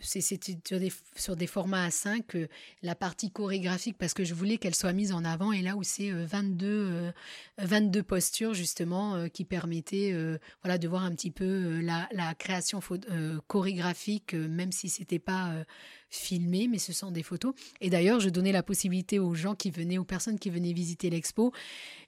[0.00, 2.46] c'était sur des, sur des formats A5, euh,
[2.82, 5.82] la partie chorégraphique, parce que je voulais qu'elle soit mise en avant, et là où
[5.82, 7.12] c'est 22,
[7.58, 10.14] 22 postures, justement, euh, qui permettaient
[10.62, 12.80] voilà, de voir un petit peu la, la, création
[13.46, 15.64] chorégraphique, même si c'était pas
[16.10, 17.54] filmé, mais ce sont des photos.
[17.80, 21.10] Et d'ailleurs, je donnais la possibilité aux gens qui venaient, aux personnes qui venaient visiter
[21.10, 21.52] l'expo,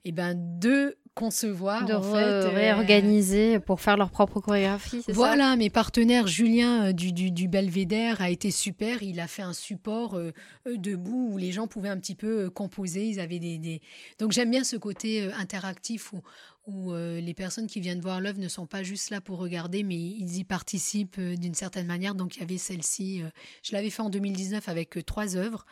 [0.03, 5.01] et eh ben, de concevoir, de en fait, euh, réorganiser pour faire leur propre chorégraphie.
[5.07, 9.01] Voilà, mes partenaires, Julien euh, du, du, du, Belvédère a été super.
[9.01, 10.33] Il a fait un support euh,
[10.65, 13.07] debout où les gens pouvaient un petit peu composer.
[13.07, 13.81] Ils avaient des, des...
[14.19, 16.21] donc j'aime bien ce côté interactif où,
[16.67, 19.95] où les personnes qui viennent voir l'œuvre ne sont pas juste là pour regarder, mais
[19.95, 22.13] ils y participent d'une certaine manière.
[22.13, 23.23] Donc il y avait celle-ci.
[23.63, 25.65] je l'avais fait en 2019 avec trois œuvres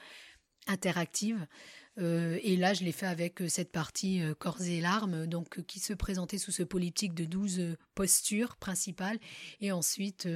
[0.67, 1.45] interactives.
[1.99, 5.63] Euh, et là, je l'ai fait avec euh, cette partie euh, corps et larmes, donc
[5.65, 9.19] qui se présentait sous ce politique de 12 postures principales.
[9.61, 10.27] Et ensuite,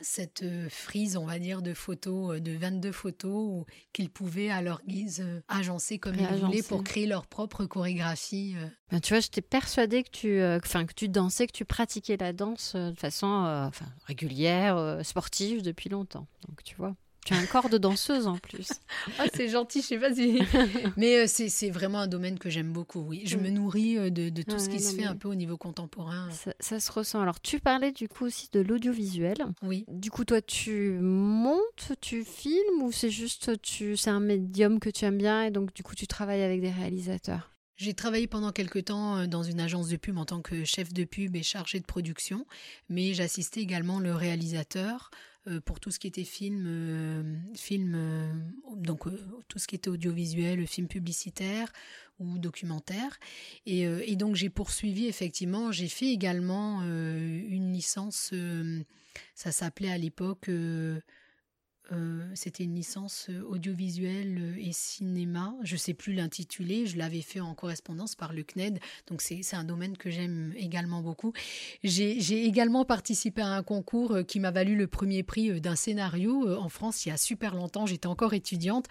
[0.00, 5.24] cette frise, on va dire, de photos, de 22 photos qu'ils pouvaient à leur guise
[5.48, 8.54] agencer comme ils voulaient pour créer leur propre chorégraphie.
[8.90, 12.32] Ben, tu vois, j'étais persuadée que tu, enfin, que tu dansais, que tu pratiquais la
[12.32, 13.70] danse de façon
[14.04, 16.28] régulière, sportive depuis longtemps.
[16.48, 16.94] Donc, tu vois.
[17.24, 18.68] Tu as un corps de danseuse en plus.
[19.18, 20.40] ah, c'est gentil, je sais pas si.
[20.96, 23.22] mais euh, c'est vraiment un domaine que j'aime beaucoup, oui.
[23.24, 23.40] Je mm.
[23.40, 26.28] me nourris euh, de, de tout ce qui se fait un peu au niveau contemporain.
[26.60, 27.20] Ça, se ressent.
[27.20, 29.36] Alors, tu parlais du coup aussi de l'audiovisuel.
[29.62, 29.84] Oui.
[29.88, 34.90] Du coup, toi, tu montes, tu filmes ou c'est juste, tu, c'est un médium que
[34.90, 37.49] tu aimes bien et donc du coup, tu travailles avec des réalisateurs?
[37.80, 40.92] J'ai travaillé pendant quelques temps euh, dans une agence de pub en tant que chef
[40.92, 42.46] de pub et chargé de production,
[42.90, 45.10] mais j'assistais également le réalisateur
[45.46, 49.04] euh, pour tout ce qui était film, euh, film donc
[49.48, 51.72] tout ce qui était audiovisuel, film publicitaire
[52.18, 53.18] ou documentaire.
[53.64, 58.34] Et, et donc j'ai poursuivi effectivement, j'ai fait également une licence,
[59.34, 60.50] ça s'appelait à l'époque
[61.92, 65.54] euh, c'était une licence euh, audiovisuelle euh, et cinéma.
[65.62, 66.86] Je ne sais plus l'intituler.
[66.86, 68.78] Je l'avais fait en correspondance par le CNED.
[69.08, 71.32] Donc c'est un domaine que j'aime également beaucoup.
[71.82, 76.68] J'ai également participé à un concours qui m'a valu le premier prix d'un scénario en
[76.68, 77.86] France il y a super longtemps.
[77.86, 78.86] J'étais encore étudiante.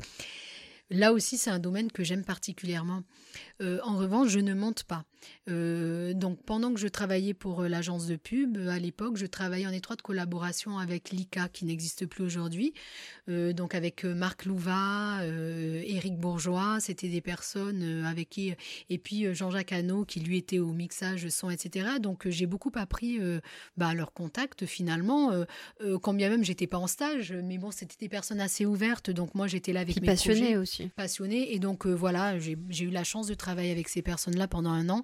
[0.91, 3.03] Là aussi, c'est un domaine que j'aime particulièrement.
[3.61, 5.03] Euh, en revanche, je ne monte pas.
[5.49, 9.67] Euh, donc, pendant que je travaillais pour euh, l'agence de pub, à l'époque, je travaillais
[9.67, 12.73] en étroite collaboration avec l'ICA, qui n'existe plus aujourd'hui.
[13.27, 18.53] donc, avec Marc Louva, Éric Bourgeois, c'était des personnes avec qui.
[18.89, 21.99] Et puis, Jean-Jacques Hano, qui lui était au mixage son, etc.
[22.01, 23.19] Donc, j'ai beaucoup appris
[23.77, 25.31] bah, leur contact, finalement.
[26.01, 29.11] quand bien même, j'étais pas en stage, mais bon, c'était des personnes assez ouvertes.
[29.11, 30.78] Donc, moi, j'étais là avec puis mes passionnées aussi.
[30.95, 31.53] Passionnées.
[31.53, 35.03] Et donc, voilà, j'ai eu la chance de travailler avec ces personnes-là pendant un an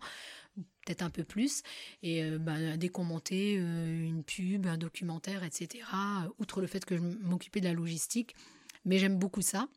[0.85, 1.63] peut-être un peu plus.
[2.03, 5.83] Et euh, bah, dès qu'on euh, une pub, un documentaire, etc.,
[6.39, 8.35] outre le fait que je m'occupais de la logistique,
[8.85, 9.67] mais j'aime beaucoup ça.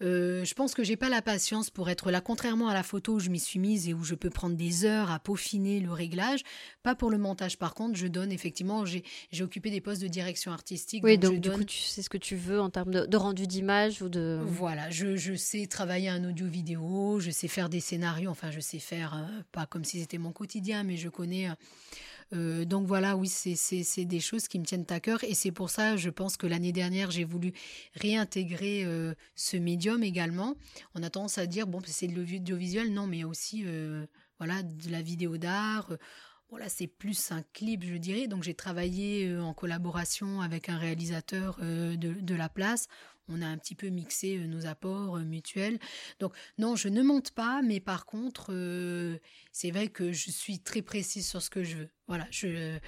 [0.00, 3.14] Euh, je pense que j'ai pas la patience pour être là, contrairement à la photo
[3.14, 5.92] où je m'y suis mise et où je peux prendre des heures à peaufiner le
[5.92, 6.42] réglage.
[6.82, 9.02] Pas pour le montage, par contre, je donne effectivement, j'ai
[9.40, 11.04] occupé des postes de direction artistique.
[11.04, 14.02] Oui, donc, du coup, tu sais ce que tu veux en termes de, rendu d'image
[14.02, 14.40] ou de.
[14.44, 18.78] Voilà, je, je, sais travailler un audio-vidéo, je sais faire des scénarios, enfin, je sais
[18.78, 21.48] faire, euh, pas comme si c'était mon quotidien, mais je connais.
[21.48, 21.54] Euh,
[22.32, 25.70] euh, donc voilà, oui, c'est des choses qui me tiennent à cœur et c'est pour
[25.70, 27.52] ça, je pense que l'année dernière, j'ai voulu
[27.94, 30.54] réintégrer euh, ce médium également.
[30.94, 34.06] On a tendance à dire, bon, c'est de l'audiovisuel, non, mais aussi euh,
[34.38, 35.90] voilà, de la vidéo d'art.
[36.50, 38.26] Voilà, c'est plus un clip, je dirais.
[38.26, 42.88] Donc j'ai travaillé en collaboration avec un réalisateur de, de la place
[43.28, 45.78] on a un petit peu mixé euh, nos apports euh, mutuels.
[46.18, 49.18] Donc non, je ne monte pas, mais par contre, euh,
[49.52, 51.88] c'est vrai que je suis très précise sur ce que je veux.
[52.08, 52.78] Voilà, je,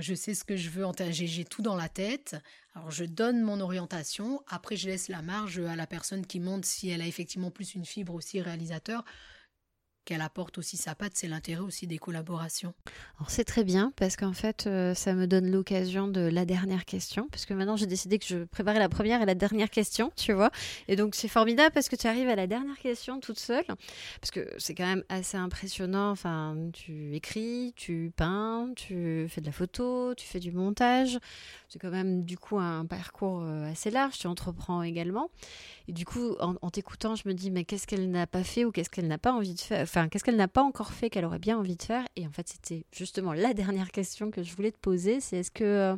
[0.00, 2.36] je sais ce que je veux, j'ai tout dans la tête.
[2.74, 6.64] Alors je donne mon orientation, après je laisse la marge à la personne qui monte
[6.64, 9.04] si elle a effectivement plus une fibre aussi réalisateur
[10.04, 12.74] qu'elle apporte aussi sa patte, c'est l'intérêt aussi des collaborations.
[13.18, 16.84] Alors c'est très bien parce qu'en fait euh, ça me donne l'occasion de la dernière
[16.84, 20.12] question parce que maintenant j'ai décidé que je préparais la première et la dernière question,
[20.16, 20.50] tu vois.
[20.88, 23.64] Et donc c'est formidable parce que tu arrives à la dernière question toute seule
[24.20, 26.10] parce que c'est quand même assez impressionnant.
[26.10, 31.18] Enfin, tu écris, tu peins, tu fais de la photo, tu fais du montage.
[31.68, 34.18] C'est quand même du coup un parcours euh, assez large.
[34.18, 35.30] Tu entreprends également.
[35.88, 38.72] Et du coup, en, t'écoutant, je me dis, mais qu'est-ce qu'elle n'a pas fait ou
[38.72, 41.24] qu'est-ce qu'elle n'a pas envie de faire Enfin, qu'est-ce qu'elle n'a pas encore fait qu'elle
[41.24, 44.52] aurait bien envie de faire Et en fait, c'était justement la dernière question que je
[44.56, 45.20] voulais te poser.
[45.20, 45.96] C'est est-ce que euh,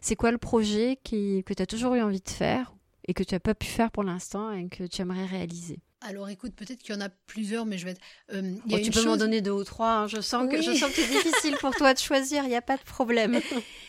[0.00, 2.72] c'est quoi le projet qui, que tu as toujours eu envie de faire
[3.06, 5.78] et que tu n'as pas pu faire pour l'instant et que tu aimerais réaliser?
[6.00, 7.90] Alors écoute, peut-être qu'il y en a plusieurs, mais je vais.
[7.90, 8.00] Être,
[8.32, 9.90] euh, oh, tu peux m'en donner deux ou trois.
[9.90, 10.06] Hein.
[10.06, 12.44] Je sens que je sens que c'est difficile pour toi de choisir.
[12.44, 13.38] Il n'y a pas de problème.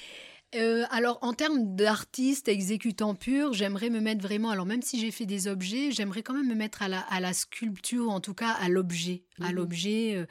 [0.56, 4.50] Euh, alors, en termes d'artiste exécutant pur, j'aimerais me mettre vraiment.
[4.50, 7.20] Alors, même si j'ai fait des objets, j'aimerais quand même me mettre à la, à
[7.20, 9.24] la sculpture, en tout cas à l'objet.
[9.42, 10.26] À l'objet, euh,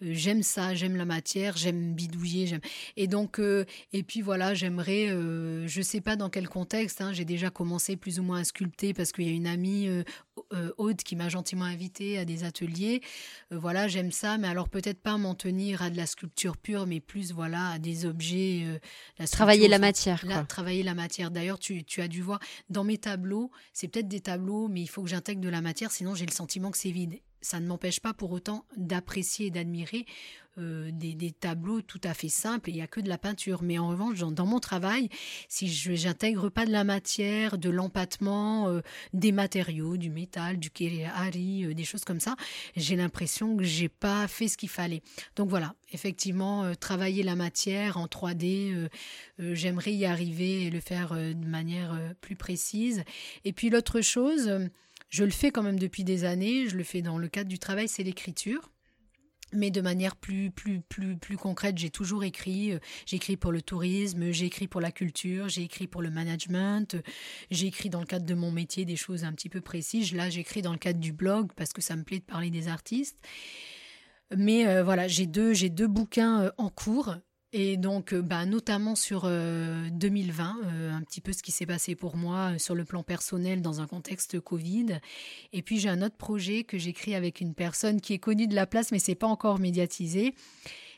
[0.00, 2.60] j'aime ça, j'aime la matière, j'aime bidouiller, j'aime.
[2.96, 3.40] Et donc,
[3.92, 8.18] et puis voilà, j'aimerais, je sais pas dans quel contexte, hein, j'ai déjà commencé plus
[8.20, 9.88] ou moins à sculpter parce qu'il y a une amie
[10.78, 13.02] Aude qui m'a gentiment invité à des ateliers.
[13.50, 17.00] voilà, j'aime ça, mais alors peut-être pas m'en tenir à de la sculpture pure, mais
[17.00, 18.64] plus voilà à des objets.
[19.18, 20.24] la Travailler la matière.
[20.48, 21.30] travailler la matière.
[21.30, 25.02] D'ailleurs, tu, as dû voir dans mes tableaux, c'est peut-être des tableaux, mais il faut
[25.02, 27.20] que j'intègre de la matière, sinon j'ai le sentiment que c'est vide.
[27.40, 30.06] Ça ne m'empêche pas pour autant d'apprécier et d'admirer
[30.58, 33.62] euh, des, tableaux tout à fait simples il n'y a que de la peinture.
[33.62, 35.08] Mais en revanche, dans, mon travail,
[35.48, 38.80] si je n'intègre pas de la matière, de l'empattement, euh,
[39.14, 42.36] des matériaux, du métal, du kéréari, euh, des choses comme ça,
[42.76, 45.02] j'ai l'impression que j'ai pas fait ce qu'il fallait.
[45.36, 48.88] Donc voilà, effectivement, travailler la matière en 3D,
[49.38, 53.04] j'aimerais y arriver et le faire de manière plus précise.
[53.44, 54.50] Et puis l'autre chose,
[55.10, 57.58] je le fais quand même depuis des années, je le fais dans le cadre du
[57.58, 58.70] travail, c'est l'écriture
[59.52, 62.72] mais de manière plus plus plus plus concrète, j'ai toujours écrit.
[62.72, 66.10] Euh, j'ai écrit pour le tourisme, j'ai écrit pour la culture, j'ai écrit pour le
[66.10, 66.96] management,
[67.50, 70.12] j'ai écrit dans le cadre de mon métier des choses un petit peu précises.
[70.14, 72.68] Là, j'écris dans le cadre du blog parce que ça me plaît de parler des
[72.68, 73.18] artistes.
[74.36, 77.16] Mais euh, voilà, j'ai deux j'ai deux bouquins euh, en cours
[77.52, 81.66] et donc, euh, bah, notamment sur 2020, euh, euh, un petit peu ce qui s'est
[81.66, 85.00] passé pour moi sur le plan personnel dans un contexte Covid.
[85.52, 88.54] Et puis j'ai un autre projet que j'écris avec une personne qui est connue de
[88.54, 90.34] la place, mais c'est pas encore médiatisé.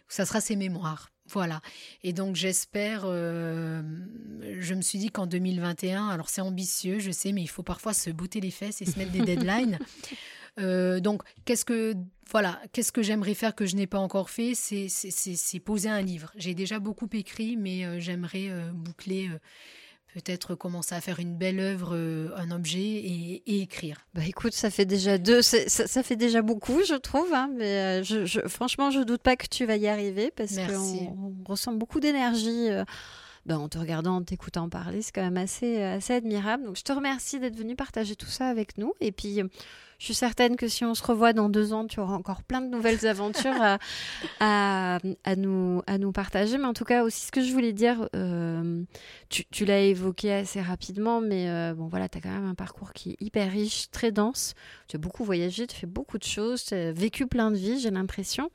[0.09, 1.09] Ça sera ses mémoires.
[1.26, 1.62] Voilà.
[2.03, 7.40] Et donc j'espère, je me suis dit qu'en 2021, alors c'est ambitieux, je sais, mais
[7.40, 9.78] il faut parfois se botter les fesses et se mettre des deadlines.
[10.61, 11.94] Euh, donc, qu'est-ce que
[12.30, 16.32] voilà, qu'est-ce que j'aimerais faire que je n'ai pas encore fait, c'est poser un livre.
[16.36, 19.28] J'ai déjà beaucoup écrit, mais euh, j'aimerais euh, boucler
[20.14, 21.96] peut-être commencer à faire une belle œuvre,
[22.36, 24.07] un objet et, écrire.
[24.12, 27.32] Bah écoute, ça fait déjà deux, ça, fait déjà beaucoup, je trouve.
[27.32, 31.44] Hein, mais je, franchement, je doute pas que tu vas y arriver parce qu'on on
[31.48, 32.68] ressent beaucoup d'énergie.
[33.46, 36.64] Ben, en te regardant, en t'écoutant parler, c'est quand même assez, assez admirable.
[36.64, 38.92] Donc je te remercie d'être venu partager tout ça avec nous.
[39.00, 39.40] Et puis
[40.03, 42.61] je suis certaine que si on se revoit dans deux ans, tu auras encore plein
[42.61, 43.78] de nouvelles aventures
[44.40, 44.98] à,
[45.36, 46.59] nous, à nous partager.
[46.59, 48.82] Mais en tout cas, aussi, ce que je voulais dire, euh,
[49.28, 52.92] tu, l'as évoqué assez rapidement, mais euh, bon, voilà, tu as quand même un parcours
[52.92, 54.55] qui est hyper riche, très dense.
[54.88, 57.78] Tu as beaucoup voyagé, tu fais beaucoup de choses, tu as vécu plein de vies,
[57.78, 58.50] j'ai l'impression.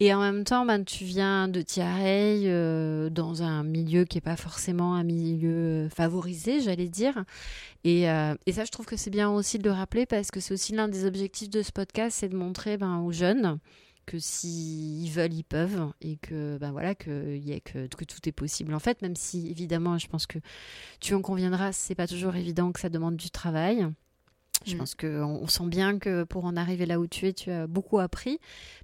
[0.00, 4.22] Et en même temps, ben, tu viens de Tiareil, euh, dans un milieu qui n'est
[4.22, 7.24] pas forcément un milieu favorisé, j'allais dire.
[7.84, 10.40] Et, euh, et, ça, je trouve que c'est bien aussi de le rappeler parce que
[10.40, 13.58] c'est aussi l'un des objectifs de ce podcast, c'est de montrer ben, aux jeunes
[14.06, 18.74] que s'ils veulent, ils peuvent et que ben voilà que, que tout est possible.
[18.74, 20.38] En fait, même si évidemment, je pense que
[21.00, 23.86] tu en conviendras, c'est pas toujours évident que ça demande du travail.
[24.64, 24.78] Je mm.
[24.78, 27.98] pense qu'on sent bien que pour en arriver là où tu es, tu as beaucoup
[27.98, 28.38] appris,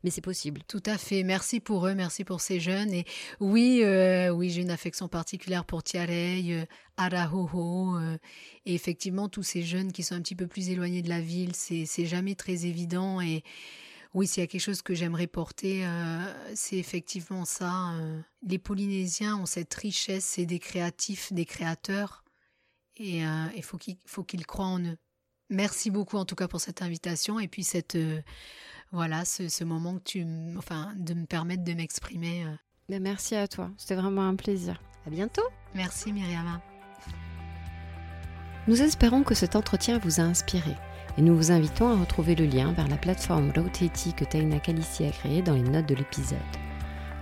[0.05, 0.61] mais c'est possible.
[0.68, 1.22] Tout à fait.
[1.22, 2.93] Merci pour eux, merci pour ces jeunes.
[2.93, 3.05] Et
[3.41, 6.64] oui, euh, oui, j'ai une affection particulière pour Tiarey, euh,
[6.97, 8.18] Arahoho, euh,
[8.66, 11.55] et effectivement tous ces jeunes qui sont un petit peu plus éloignés de la ville,
[11.55, 13.20] c'est jamais très évident.
[13.20, 13.43] Et
[14.12, 15.87] oui, s'il y a quelque chose que j'aimerais porter,
[16.55, 17.95] c'est effectivement ça.
[18.43, 22.24] les Polynésiens ont cette richesse, c'est des créatifs, des créateurs,
[22.97, 23.78] et il faut
[24.24, 24.99] qu'ils croient en eux.
[25.51, 28.20] Merci beaucoup en tout cas pour cette invitation et puis cette euh,
[28.92, 30.26] voilà ce, moment que tu
[30.57, 32.44] enfin de me permettre de m'exprimer.
[32.44, 32.98] Euh.
[33.01, 34.80] Merci à toi, c'était vraiment un plaisir.
[35.07, 35.42] À bientôt.
[35.74, 36.61] Merci Myriam.
[38.68, 40.76] Nous espérons que cet entretien vous a inspiré
[41.18, 45.05] et nous vous invitons à retrouver le lien vers la plateforme Roteti que Taina Kalissi
[45.05, 46.38] a créée dans les notes de l'épisode.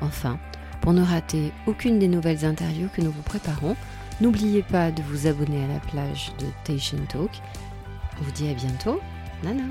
[0.00, 0.38] Enfin,
[0.82, 3.76] pour ne rater aucune des nouvelles interviews que nous vous préparons,
[4.20, 7.30] n'oubliez pas de vous abonner à la plage de Tation Talk
[8.20, 9.00] on vous dit à bientôt.
[9.42, 9.64] Nana.